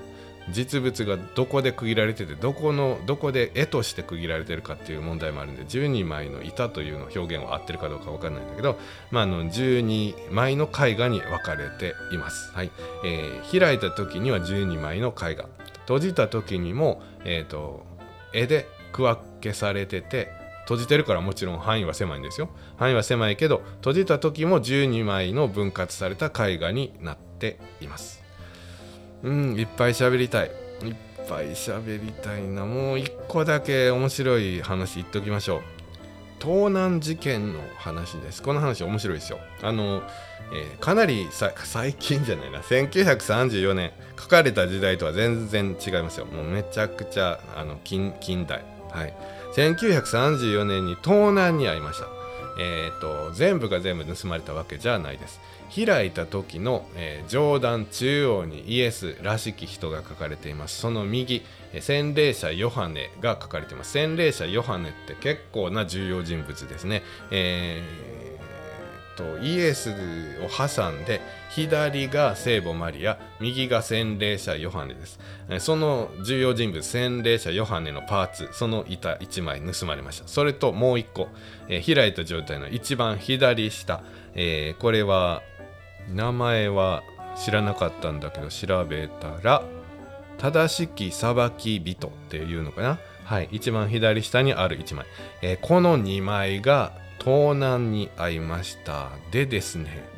[0.49, 8.77] 実物がどこで区切られててどこのどこで絵として区切られてるかっていう問題もあるんで12枚の板というの表現は合ってるかどうか分かんないんだけど、
[9.11, 12.71] まあ、の12枚の絵画に分かれています、はい。
[13.05, 15.47] えー、開いた時には12枚の絵画。
[15.81, 17.93] 閉じた時にも、えーと
[18.33, 20.31] 絵で区分けされてて
[20.63, 22.49] 閉じてるからもちろん範囲は狭いんですよ。
[22.77, 28.12] 範囲は狭いけど閉じた時も12枚の分割された絵画になっています。
[29.23, 30.51] うんいっぱい喋りたい。
[30.83, 30.95] いっ
[31.27, 32.65] ぱい喋りたいな。
[32.65, 35.61] もう一個だけ面白い話言っときましょう。
[36.39, 38.43] 盗難事件の話です。
[38.43, 39.39] この話面白いですよ。
[39.61, 40.03] あの、
[40.53, 42.59] えー、かなり最近じゃないな。
[42.59, 43.91] 1934年。
[44.19, 46.25] 書かれた時代とは全然違いますよ。
[46.25, 48.13] もうめちゃくちゃあの近
[48.45, 48.63] 代。
[48.91, 49.13] はい。
[49.55, 52.07] 1934年に盗難に遭いました。
[52.59, 55.39] えーと、全部が全部盗まれたわけじゃないです。
[55.73, 60.79] 開いた時の、えー、上段中央にイエスらしき人が書かれています。
[60.79, 61.43] その右、
[61.73, 63.91] えー、洗礼者ヨハネが書かれています。
[63.91, 67.01] 洗礼者ヨハネって結構な重要人物ですね。
[67.31, 68.23] えー、
[69.15, 75.19] とイエスを挟んで左が聖母マリア右が洗礼者ヨハネです
[75.59, 81.29] その重要人物洗礼者ヨハネのパーツその板1枚盗まれましたそれともう1個、
[81.67, 84.03] えー、開いた状態の一番左下、
[84.35, 85.41] え、これは
[86.09, 87.03] 名前は
[87.35, 89.63] 知らなかったんだけど調べたら
[90.37, 92.99] 正しき裁き人っていうのかな？
[93.23, 95.05] はい一番左下にある1枚、
[95.41, 100.13] えー、この2枚が盗難に遭いましたでですね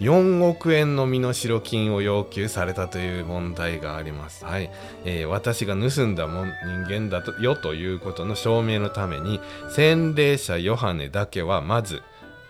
[0.00, 4.44] 4億円の身代金を要求されたという問題があります。
[4.44, 4.70] はい。
[5.04, 6.52] えー、私が盗んだもん
[6.86, 12.02] 人間だとよということの証明のために、洗礼者ヨハネだけはまず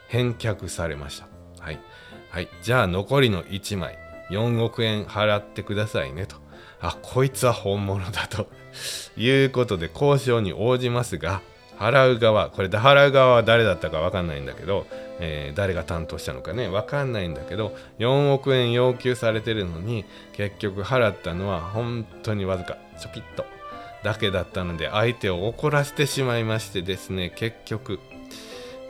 [0.09, 1.29] 返却されました。
[1.61, 1.79] はい。
[2.37, 2.49] はい。
[2.61, 6.37] じゃあ残りの1枚、4億円払ってくださいねと。
[6.83, 8.49] あ、こいつは本物だと
[9.17, 11.41] いうことで交渉に応じますが、
[11.79, 14.87] 払う側、これで払う側は誰だったか分かんないんだけど、
[15.19, 23.47] えー、誰が担当したのかね、分かんないんだけど、4億円要求されてるのに、結局払ったのは本当にわずか、ちょぴっと
[24.03, 27.99] だけだったので、相手を怒らせてしまいましてですね、結局、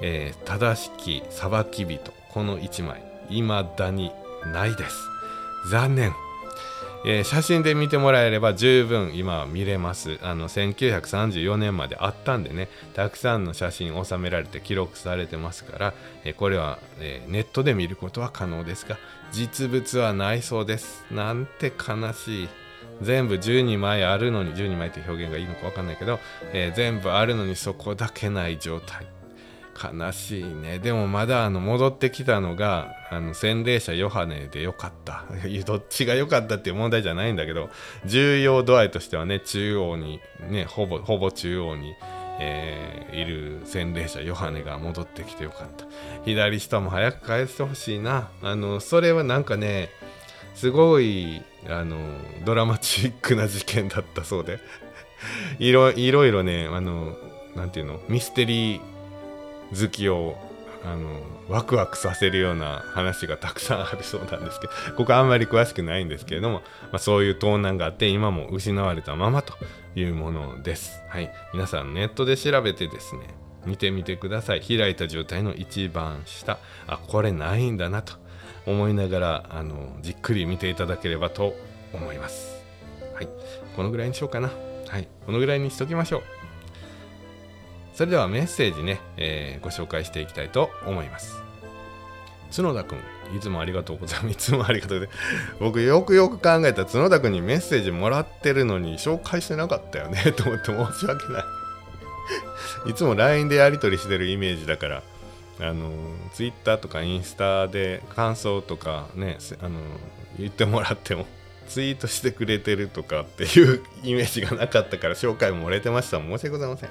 [0.00, 4.12] えー、正しき裁き人、この1枚、未だに
[4.52, 4.96] ないです。
[5.70, 6.12] 残念。
[7.04, 10.18] えー、写真で見てもらえれば十分今は見れます。
[10.22, 18.98] あの1934年まであったんでね、たくさんの写真収められて記録されてますから、えー、これは、えー、ネットで見ることは可能ですが、
[19.30, 21.04] 実物はないそうです。
[21.12, 22.48] なんて悲しい。
[23.02, 26.18] 全部12枚あるのに、12枚って表現がいいのか分かんないけど、
[26.52, 29.06] え全部あるのにそこだけない状態。
[29.76, 30.78] 悲しいね。
[30.78, 35.24] でもまだあの戻ってきたのが、あの洗礼者ヨハネでよかった。
[35.66, 37.68] どっちが良かったっていう問題じゃないんだけど、
[38.04, 41.94] 重要度合いとしてはね、中央に、ね、ほぼ、ほぼ中央に、
[42.38, 45.86] えー、いる洗礼者ヨハネが戻ってきてよかった。
[46.24, 48.28] 左下も早く返してほしいな。
[48.42, 49.90] あの、それはなんかね、
[50.54, 51.98] すごい、あの、
[52.44, 54.58] ドラマチックな事件だったそうで。
[55.58, 57.16] いろいろね、あの、
[57.54, 58.80] なんていうの、ミステリー、
[59.70, 60.36] 好きを
[60.84, 66.62] あのワクワクさせるような話がたくさんあるそうなんですけどここあんまり詳しくないんですけれども、
[66.92, 69.54] まあ、そういう盗難があって今も失われたままと
[69.96, 71.02] いうものです。
[71.08, 73.22] はい、皆さんネットで調べてですね
[73.64, 78.14] 見てみてください開いた状態の一番下あこれないんだなと
[78.64, 81.54] 思いながらあのじっくり見ていただければと
[81.92, 82.62] 思います。
[83.14, 83.28] はい、
[83.74, 84.50] このぐらいにしようかな。
[84.88, 86.45] はい、このぐらいにしときましょう。
[87.96, 91.42] それではメッセージね、えー、ご紹介していきたいと思います。
[92.54, 92.98] 角田くん、
[93.34, 94.32] いつもありがとうございます。
[94.34, 95.56] いつもありがとうございます。
[95.60, 101.44] 僕よくよく考えた角田くんにメッセージもらってるのに紹介してなかったよね と思って申し訳ない
[102.90, 105.02] いつも LINE でやり取りしてるイメージだから、
[105.60, 105.90] あの、
[106.34, 109.80] Twitter とかインスタで感想とかね、あの、
[110.38, 111.24] 言ってもらっても
[111.66, 116.18] ツイートしてくれてるとかっていうイメージがなかったから紹介も漏れてました。
[116.18, 116.90] 申し訳ございません。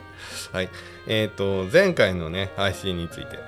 [0.52, 0.70] はい。
[1.08, 3.40] えっ、ー、と、前回のね、配信について、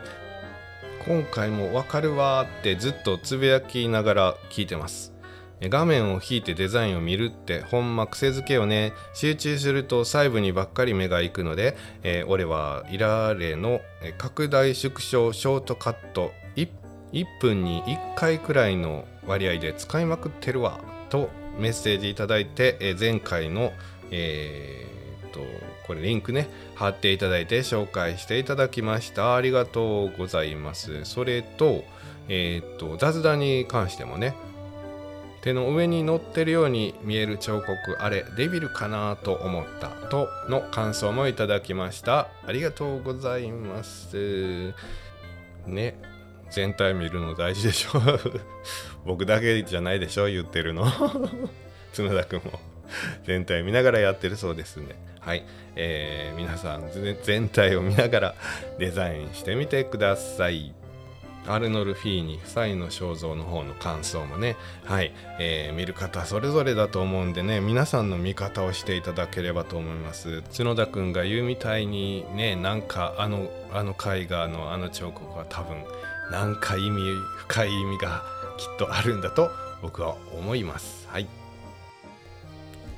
[1.06, 5.18] 今回もわかるわーってずっとつぶやきながら聞いてます。
[5.62, 13.82] 画面を引いてデザインを見るってほんま癖づけよね集中すると細部にばっかり目が行くので、えー、俺はいられの
[14.20, 16.70] 拡大縮小ショートカット 1,
[17.12, 23.72] 1分に1回くらいの割合で使いまくってるわとメッセージいただいて、え前回の、
[24.12, 25.39] えー、と
[25.86, 29.36] これリンクね貼っていただいて紹介していただきました。
[29.36, 31.05] ありがとうございます。
[31.05, 31.84] それと,、
[32.28, 34.36] えーと、雑談に関してもね
[35.41, 42.28] 手の上に乗ってるように見える彫刻あれデビルかなと思ったとの感想もいただきました。
[42.45, 44.74] ありがとうございます。
[45.66, 46.16] ね。
[46.52, 48.02] 全体見るの大事でしょ。
[49.06, 50.86] 僕だけじゃないでしょ言ってるの。
[51.95, 52.60] 角田君も。
[53.26, 54.95] 全体見ながらやってるそうですね。
[55.20, 55.43] はい、
[55.76, 56.89] えー、皆さん
[57.24, 58.36] 全体を見ながら
[58.80, 60.74] デザインしてみてください。
[61.48, 70.43] アルノルフィーニ夫妻の肖像の方の感想もね、はい、えー、見る方それぞれだと思うんでね、皆さんの見方をしていただければと思います。
[70.56, 75.84] 角田くんが言うみたいにね、なんかあの、あの絵画のあの彫刻は多分
[76.32, 77.16] なんか意味
[77.48, 78.24] 深い意味が
[78.58, 79.52] きっとあるんだと
[79.82, 81.08] 僕は思います。
[81.10, 81.28] はい。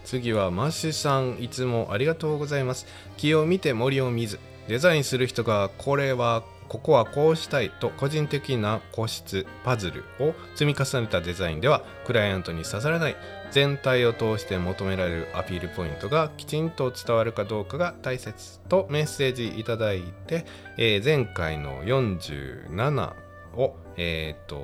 [0.05, 2.87] 次はマッシュさんいつもありがとうございます。
[3.17, 13.15] 木を見て森を見ずデザインする人がこれはここはこうしたいと個人的な個室パズルを積み重ねたデザインではクライアントに刺さらない
[13.51, 20.45] 全体を通して求められるアピールポイントがきちんと伝わるかどうかが大切とメッセージいただいて、
[20.77, 23.13] えー、前回の47
[23.55, 24.63] を、えー、と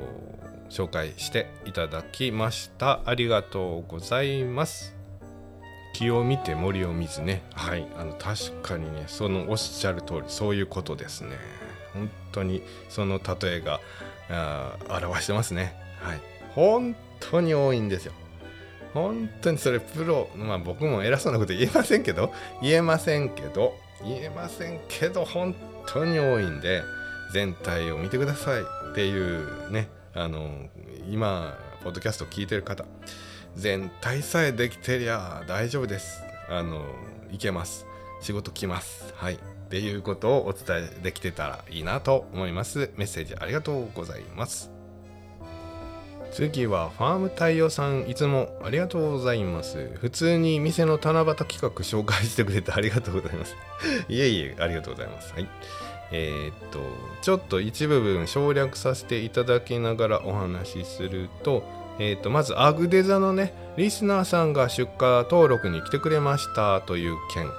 [0.70, 3.02] 紹介していただきました。
[3.06, 4.96] ありがとうございます。
[5.94, 7.44] 木を見て森を見ずね。
[7.54, 7.88] はい。
[7.98, 11.65] あの確かにねそのおっしゃる通りそういうことですね。
[11.96, 13.80] 本当にその例えが
[14.30, 15.76] あ表してますね。
[16.02, 16.20] はい。
[16.54, 18.14] 本当に多いんですよ。
[18.94, 22.32] 本当にそれプロまあ僕も偉そうなこと言えませんけど
[22.62, 25.54] 言えませんけど言えませんけど本
[25.86, 26.82] 当に多いんで
[27.34, 28.62] 全体を見てください。
[28.92, 30.50] っていうねあの
[31.10, 32.86] 今ポッドキャスト聞いてる方
[33.56, 36.22] 全体さえできてりゃ大丈夫です。
[36.50, 36.86] あの
[37.32, 37.86] いけます。
[38.22, 39.14] 仕事来ます。
[39.16, 39.55] はい。
[39.66, 42.92] っていうことをお伝えできてたらいいなと思います。
[42.98, 44.72] メッセージありがとうございます。
[46.32, 49.90] 次はファーム太陽さんいつもありがとうございます。
[50.02, 53.56] 普通に店の七夕企画紹介してくれてありがとうございます。
[54.10, 55.34] いえいえありがとうございます。
[55.34, 55.48] はい。
[56.12, 56.80] えー、っと
[57.22, 61.64] ちょっと一部分省略させていただきながらお話しすると,、
[62.00, 67.50] えー、っとまずアグデザのねリスナーさんが出荷登録に来てくれましたという件、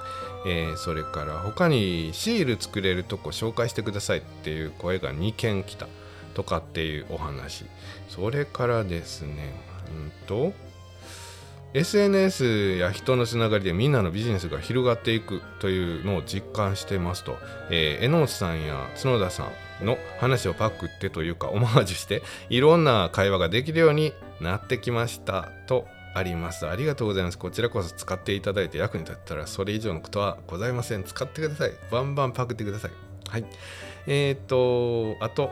[0.47, 5.88] えー、それから他にシール作れるとこ紹介してくださいっていう声が2件来た
[6.34, 7.64] とかっていうお話。
[8.09, 9.55] それからですね
[9.90, 10.53] うんと
[11.74, 17.36] SNS や人のつながりでみんなのビジネスが広がっていくというのを実感してますと、
[17.70, 19.51] えー、榎本さんや角田さ
[19.82, 25.86] んの話をパクってというかオマージュしていろんな会話ができるようになってきましたと。
[26.17, 26.67] あります。
[26.67, 27.37] ありがとうございます。
[27.37, 31.05] こちらこそ使っていただいて役に立ったらそれ以上のことはございません。
[31.05, 31.73] 使ってください。
[31.91, 32.91] バンバンパクってください。
[33.29, 33.45] はい。
[34.07, 35.51] えっ、ー、とあと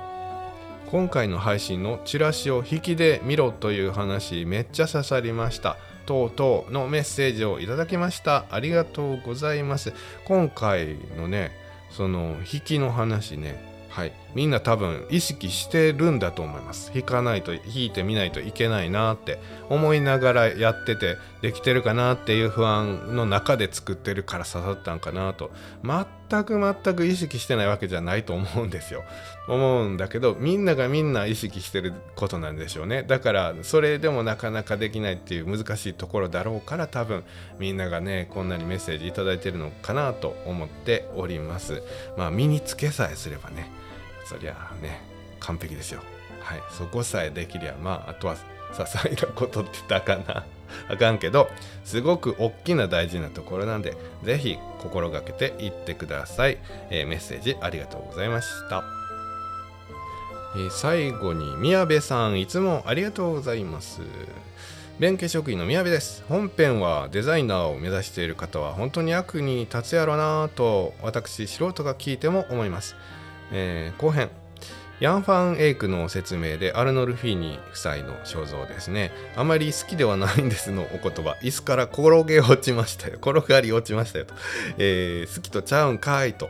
[0.91, 5.77] 今回の配信のチラシを引きで見ろという話めっちゃ刺さりました。
[6.07, 8.47] 等々のメッセージをいただきました。
[8.51, 9.93] ありがとうございます。
[10.25, 11.53] 今回のね
[11.91, 13.63] その引きの話ね。
[13.91, 16.93] はい、みんな多分意識してるんだと思います。
[16.93, 25.51] 弾かないと弾いてみないといけないなって思いながらやっててできてるかなっていう不安の中で作ってるから刺さったんかなと。
[25.83, 29.05] 全く全く意識してないわけじゃないと思うんですよ。
[29.47, 33.03] 思うんだけどみんながみんな意識してることなんでしょうね。
[33.03, 37.25] だからそれでもなかなかできないっていう難しいところだろうから多分
[37.59, 41.83] みんながねこんなにメッセージ頂いてるのかなと思っております。
[42.17, 43.84] まあ身につけさえすればね。
[44.25, 45.01] そりゃあね
[45.41, 46.01] 完璧ですよ。
[46.41, 48.37] はいそこさえできりゃまああとは
[48.73, 50.45] 些細なことって言ったかな。
[50.89, 51.49] あかんけど
[51.85, 56.59] すごく大きな大事なところなんで是非心がけていってください、
[56.91, 58.85] えー、メッセージありがとうございました。
[60.57, 64.01] えー、最後に宮部さんいつもありがとうございます。
[64.99, 66.25] 弁慶職員の宮部です。
[66.29, 72.95] 本編はデザイナーを目指している方は本当に役に立つやろなと私素人が聞いても思います。
[73.53, 74.31] えー、後編。
[75.01, 79.11] ヤン・ファン・エイクの説明でアルノルフィーニ夫妻の肖像ですね。
[79.37, 81.37] あまり好きではないんですのお言葉。
[81.43, 83.19] 椅子から転げ落ちましたよ。
[83.21, 84.35] 転がり落ちましたよと、
[84.79, 86.49] えー、好きとちゃうんかいと。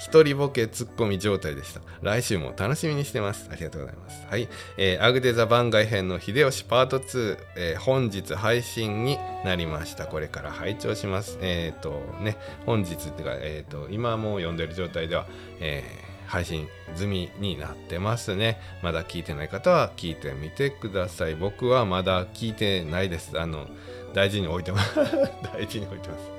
[0.00, 1.80] 一人ボケツッコミ状態でした。
[2.00, 3.48] 来週も楽しみにしてます。
[3.52, 4.26] ありがとうございます。
[4.28, 10.06] はい、えー、アグデザ番外編の秀吉パート2、えー、本日配信になりました。
[10.06, 11.38] これから拝聴します。
[11.42, 12.38] えっ、ー、とね。
[12.64, 15.26] 本日っていうかえっ、と今もう読んでる状態では
[15.60, 16.66] えー配信
[16.96, 18.58] 済みになってますね。
[18.82, 21.34] まだ聞いてない方は聞いてみてください。
[21.34, 23.38] 僕はまだ聞いてないです。
[23.38, 23.66] あの、
[24.14, 24.94] 大事に置いてます。
[25.52, 26.30] 大事に置いてます。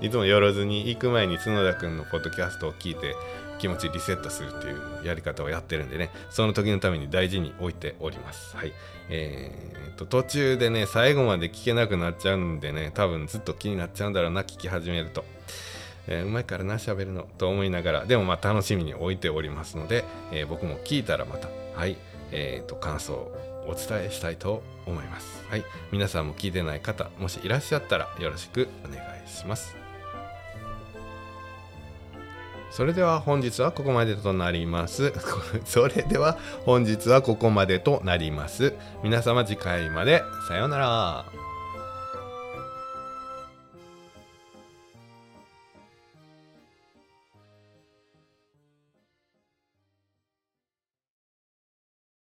[0.00, 3.16] いつもよろずに行く前に角田くんのポッドキャストを聞いて
[3.58, 8.56] 気持ちリセットするっていうやり方をやってるんでね、その時のために大事に置いております。
[8.56, 8.72] はい。
[9.10, 15.24] えー、と、途中でね、最後まで聞けなくなっちゃうんでね、多分ずっと気になっちゃうんだろうな、聞き始めると。
[16.08, 21.96] えー、うまいからな喋るのと思いながらでもまあ楽しみに置いておりますので、えー、僕も聞いたらまたはい
[22.30, 23.32] えーと、感想を
[23.66, 25.44] お伝えしたいと思います。
[25.48, 29.76] はい皆さんも聞いてない方もしいらっしゃったらよろしくお願いします。
[32.70, 35.12] それでは本日はここまでとなります。
[35.64, 38.74] それでは本日はここまでとなります。
[39.02, 41.37] 皆様次回までさようなら。